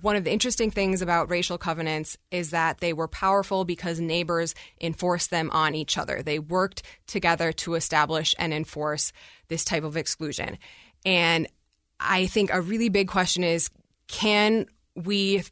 one 0.00 0.16
of 0.16 0.24
the 0.24 0.32
interesting 0.32 0.70
things 0.70 1.00
about 1.00 1.30
racial 1.30 1.58
covenants 1.58 2.16
is 2.30 2.50
that 2.50 2.78
they 2.80 2.92
were 2.92 3.06
powerful 3.06 3.64
because 3.64 4.00
neighbors 4.00 4.54
enforced 4.80 5.30
them 5.30 5.50
on 5.52 5.74
each 5.74 5.96
other. 5.96 6.22
They 6.22 6.38
worked 6.38 6.82
together 7.06 7.52
to 7.52 7.74
establish 7.74 8.34
and 8.38 8.52
enforce 8.52 9.12
this 9.48 9.64
type 9.64 9.84
of 9.84 9.96
exclusion. 9.96 10.58
And 11.04 11.46
I 12.00 12.26
think 12.26 12.52
a 12.52 12.60
really 12.60 12.88
big 12.88 13.08
question 13.08 13.44
is 13.44 13.70
can 14.08 14.66
we 14.96 15.44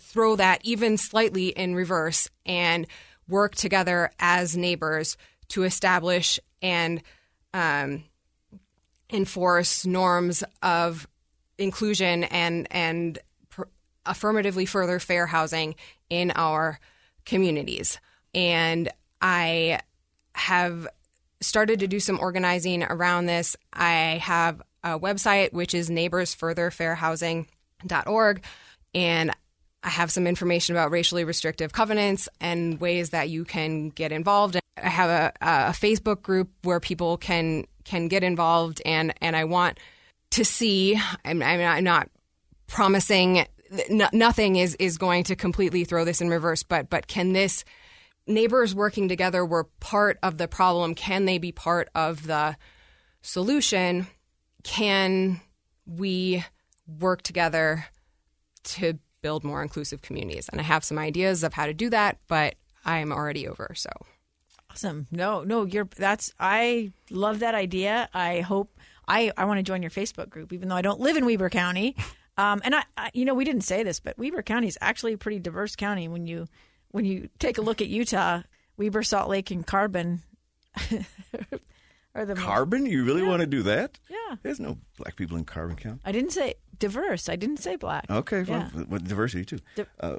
throw 0.00 0.36
that 0.36 0.60
even 0.62 0.96
slightly 0.96 1.48
in 1.48 1.74
reverse 1.74 2.28
and 2.46 2.86
work 3.28 3.54
together 3.54 4.10
as 4.18 4.56
neighbors 4.56 5.16
to 5.52 5.62
establish 5.64 6.38
and 6.62 7.02
um, 7.52 8.04
enforce 9.10 9.84
norms 9.84 10.42
of 10.62 11.06
inclusion 11.58 12.24
and 12.24 12.66
and 12.70 13.18
pr- 13.50 13.64
affirmatively 14.06 14.64
further 14.64 14.98
fair 14.98 15.26
housing 15.26 15.74
in 16.08 16.32
our 16.34 16.80
communities. 17.26 18.00
And 18.34 18.88
I 19.20 19.80
have 20.34 20.88
started 21.40 21.80
to 21.80 21.86
do 21.86 22.00
some 22.00 22.18
organizing 22.18 22.82
around 22.82 23.26
this. 23.26 23.54
I 23.74 24.22
have 24.22 24.62
a 24.82 24.98
website 24.98 25.52
which 25.52 25.74
is 25.74 25.90
neighborsfurtherfairhousing.org 25.90 28.42
and 28.94 29.30
I 29.82 29.88
have 29.88 30.10
some 30.10 30.26
information 30.26 30.74
about 30.74 30.90
racially 30.90 31.24
restrictive 31.24 31.72
covenants 31.72 32.28
and 32.40 32.80
ways 32.80 33.10
that 33.10 33.28
you 33.28 33.44
can 33.44 33.88
get 33.88 34.12
involved. 34.12 34.56
I 34.76 34.88
have 34.88 35.10
a, 35.10 35.32
a 35.40 35.72
Facebook 35.72 36.22
group 36.22 36.50
where 36.62 36.80
people 36.80 37.16
can 37.16 37.66
can 37.84 38.08
get 38.08 38.22
involved, 38.22 38.80
and 38.84 39.12
and 39.20 39.34
I 39.34 39.44
want 39.44 39.78
to 40.30 40.44
see. 40.44 41.00
I'm, 41.24 41.42
I'm 41.42 41.84
not 41.84 42.08
promising. 42.68 43.46
nothing 43.90 44.56
is 44.56 44.76
is 44.76 44.98
going 44.98 45.24
to 45.24 45.36
completely 45.36 45.84
throw 45.84 46.04
this 46.04 46.20
in 46.20 46.28
reverse, 46.28 46.62
but 46.62 46.88
but 46.88 47.06
can 47.06 47.32
this 47.32 47.64
neighbors 48.26 48.74
working 48.74 49.08
together 49.08 49.44
were 49.44 49.64
part 49.80 50.18
of 50.22 50.38
the 50.38 50.48
problem? 50.48 50.94
Can 50.94 51.24
they 51.24 51.38
be 51.38 51.52
part 51.52 51.88
of 51.94 52.26
the 52.26 52.56
solution? 53.20 54.06
Can 54.62 55.40
we 55.86 56.44
work 56.86 57.22
together 57.22 57.86
to 58.64 58.98
build 59.22 59.44
more 59.44 59.62
inclusive 59.62 60.02
communities. 60.02 60.48
And 60.50 60.60
I 60.60 60.64
have 60.64 60.84
some 60.84 60.98
ideas 60.98 61.42
of 61.42 61.54
how 61.54 61.66
to 61.66 61.74
do 61.74 61.88
that, 61.90 62.18
but 62.28 62.56
I'm 62.84 63.12
already 63.12 63.48
over. 63.48 63.72
So 63.74 63.90
awesome. 64.70 65.06
No, 65.10 65.44
no, 65.44 65.64
you're 65.64 65.88
that's 65.96 66.32
I 66.38 66.92
love 67.10 67.38
that 67.40 67.54
idea. 67.54 68.08
I 68.12 68.40
hope 68.40 68.78
I 69.08 69.32
I 69.36 69.44
want 69.46 69.58
to 69.58 69.62
join 69.62 69.82
your 69.82 69.90
Facebook 69.90 70.28
group, 70.28 70.52
even 70.52 70.68
though 70.68 70.76
I 70.76 70.82
don't 70.82 71.00
live 71.00 71.16
in 71.16 71.24
Weber 71.24 71.50
County. 71.50 71.96
Um, 72.38 72.62
and 72.64 72.74
I, 72.74 72.82
I, 72.96 73.10
you 73.12 73.26
know, 73.26 73.34
we 73.34 73.44
didn't 73.44 73.60
say 73.60 73.82
this, 73.82 74.00
but 74.00 74.16
Weber 74.16 74.42
County 74.42 74.66
is 74.66 74.78
actually 74.80 75.12
a 75.12 75.18
pretty 75.18 75.38
diverse 75.38 75.76
county 75.76 76.08
when 76.08 76.26
you 76.26 76.48
when 76.90 77.04
you 77.04 77.28
take 77.38 77.58
a 77.58 77.60
look 77.60 77.82
at 77.82 77.88
Utah. 77.88 78.40
Weber, 78.78 79.02
Salt 79.02 79.28
Lake, 79.28 79.50
and 79.50 79.66
Carbon 79.66 80.22
are 82.14 82.24
the 82.26 82.34
most- 82.34 82.44
Carbon? 82.44 82.86
You 82.86 83.04
really 83.04 83.22
want 83.22 83.40
to 83.40 83.46
do 83.46 83.62
that? 83.64 83.98
Yeah. 84.08 84.36
There's 84.42 84.60
no 84.60 84.78
black 84.98 85.16
people 85.16 85.36
in 85.36 85.44
Carbon 85.44 85.76
County. 85.76 86.00
I 86.04 86.12
didn't 86.12 86.30
say 86.32 86.54
diverse. 86.78 87.28
I 87.28 87.36
didn't 87.36 87.58
say 87.58 87.76
black. 87.76 88.06
Okay, 88.10 88.42
well, 88.42 88.70
Yeah. 88.74 88.82
with 88.84 89.08
diversity 89.08 89.44
too. 89.44 89.58
Di- 89.76 89.86
uh, 90.00 90.16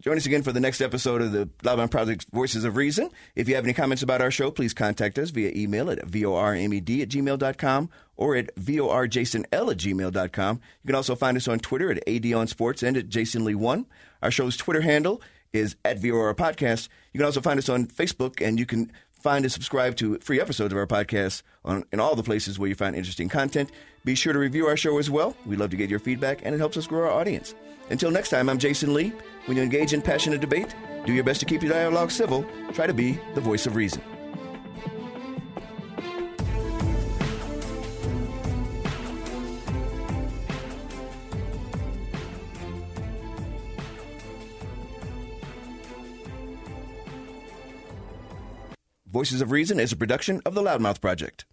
join 0.00 0.16
us 0.16 0.26
again 0.26 0.42
for 0.42 0.50
the 0.52 0.58
next 0.60 0.80
episode 0.80 1.22
of 1.22 1.30
the 1.32 1.46
Loudmouth 1.62 1.90
Project's 1.90 2.26
Voices 2.32 2.64
of 2.64 2.76
Reason. 2.76 3.08
If 3.36 3.48
you 3.48 3.54
have 3.54 3.64
any 3.64 3.72
comments 3.74 4.02
about 4.02 4.20
our 4.20 4.30
show, 4.30 4.50
please 4.50 4.74
contact 4.74 5.18
us 5.18 5.30
via 5.30 5.52
email 5.54 5.88
at 5.90 6.00
vormed 6.06 7.02
at 7.02 7.08
gmail.com 7.08 7.90
or 8.16 8.34
at 8.36 8.54
vorjasonl 8.56 9.44
at 9.52 9.76
gmail.com. 9.78 10.60
You 10.82 10.86
can 10.88 10.94
also 10.96 11.14
find 11.14 11.36
us 11.36 11.48
on 11.48 11.58
Twitter 11.60 11.90
at 11.90 12.04
adonsports 12.06 12.82
and 12.86 12.96
at 12.96 13.08
jasonlee1. 13.08 13.86
Our 14.22 14.30
show's 14.30 14.56
Twitter 14.56 14.80
handle 14.82 15.22
is 15.52 15.76
at 15.84 16.00
VOR 16.00 16.34
Podcast. 16.34 16.88
You 17.12 17.18
can 17.18 17.26
also 17.26 17.40
find 17.40 17.58
us 17.58 17.68
on 17.68 17.86
Facebook, 17.86 18.44
and 18.44 18.58
you 18.58 18.66
can 18.66 18.90
find 19.24 19.42
and 19.42 19.50
subscribe 19.50 19.96
to 19.96 20.18
free 20.18 20.38
episodes 20.38 20.70
of 20.70 20.78
our 20.78 20.86
podcast 20.86 21.42
on 21.64 21.82
in 21.92 21.98
all 21.98 22.14
the 22.14 22.22
places 22.22 22.58
where 22.58 22.68
you 22.68 22.74
find 22.74 22.94
interesting 22.94 23.26
content. 23.26 23.70
Be 24.04 24.14
sure 24.14 24.34
to 24.34 24.38
review 24.38 24.66
our 24.66 24.76
show 24.76 24.98
as 24.98 25.10
well. 25.10 25.34
We 25.46 25.56
love 25.56 25.70
to 25.70 25.78
get 25.78 25.88
your 25.88 25.98
feedback, 25.98 26.42
and 26.44 26.54
it 26.54 26.58
helps 26.58 26.76
us 26.76 26.86
grow 26.86 27.04
our 27.08 27.10
audience. 27.10 27.54
Until 27.88 28.10
next 28.10 28.28
time, 28.28 28.50
I'm 28.50 28.58
Jason 28.58 28.92
Lee. 28.92 29.14
When 29.46 29.56
you 29.56 29.62
engage 29.62 29.94
in 29.94 30.02
passionate 30.02 30.42
debate, 30.42 30.74
do 31.06 31.14
your 31.14 31.24
best 31.24 31.40
to 31.40 31.46
keep 31.46 31.62
your 31.62 31.72
dialogue 31.72 32.10
civil. 32.10 32.44
Try 32.74 32.86
to 32.86 32.92
be 32.92 33.18
the 33.34 33.40
voice 33.40 33.64
of 33.66 33.76
reason. 33.76 34.02
Voices 49.14 49.40
of 49.40 49.52
Reason 49.52 49.78
is 49.78 49.92
a 49.92 49.96
production 49.96 50.42
of 50.44 50.54
the 50.54 50.60
Loudmouth 50.60 51.00
Project. 51.00 51.44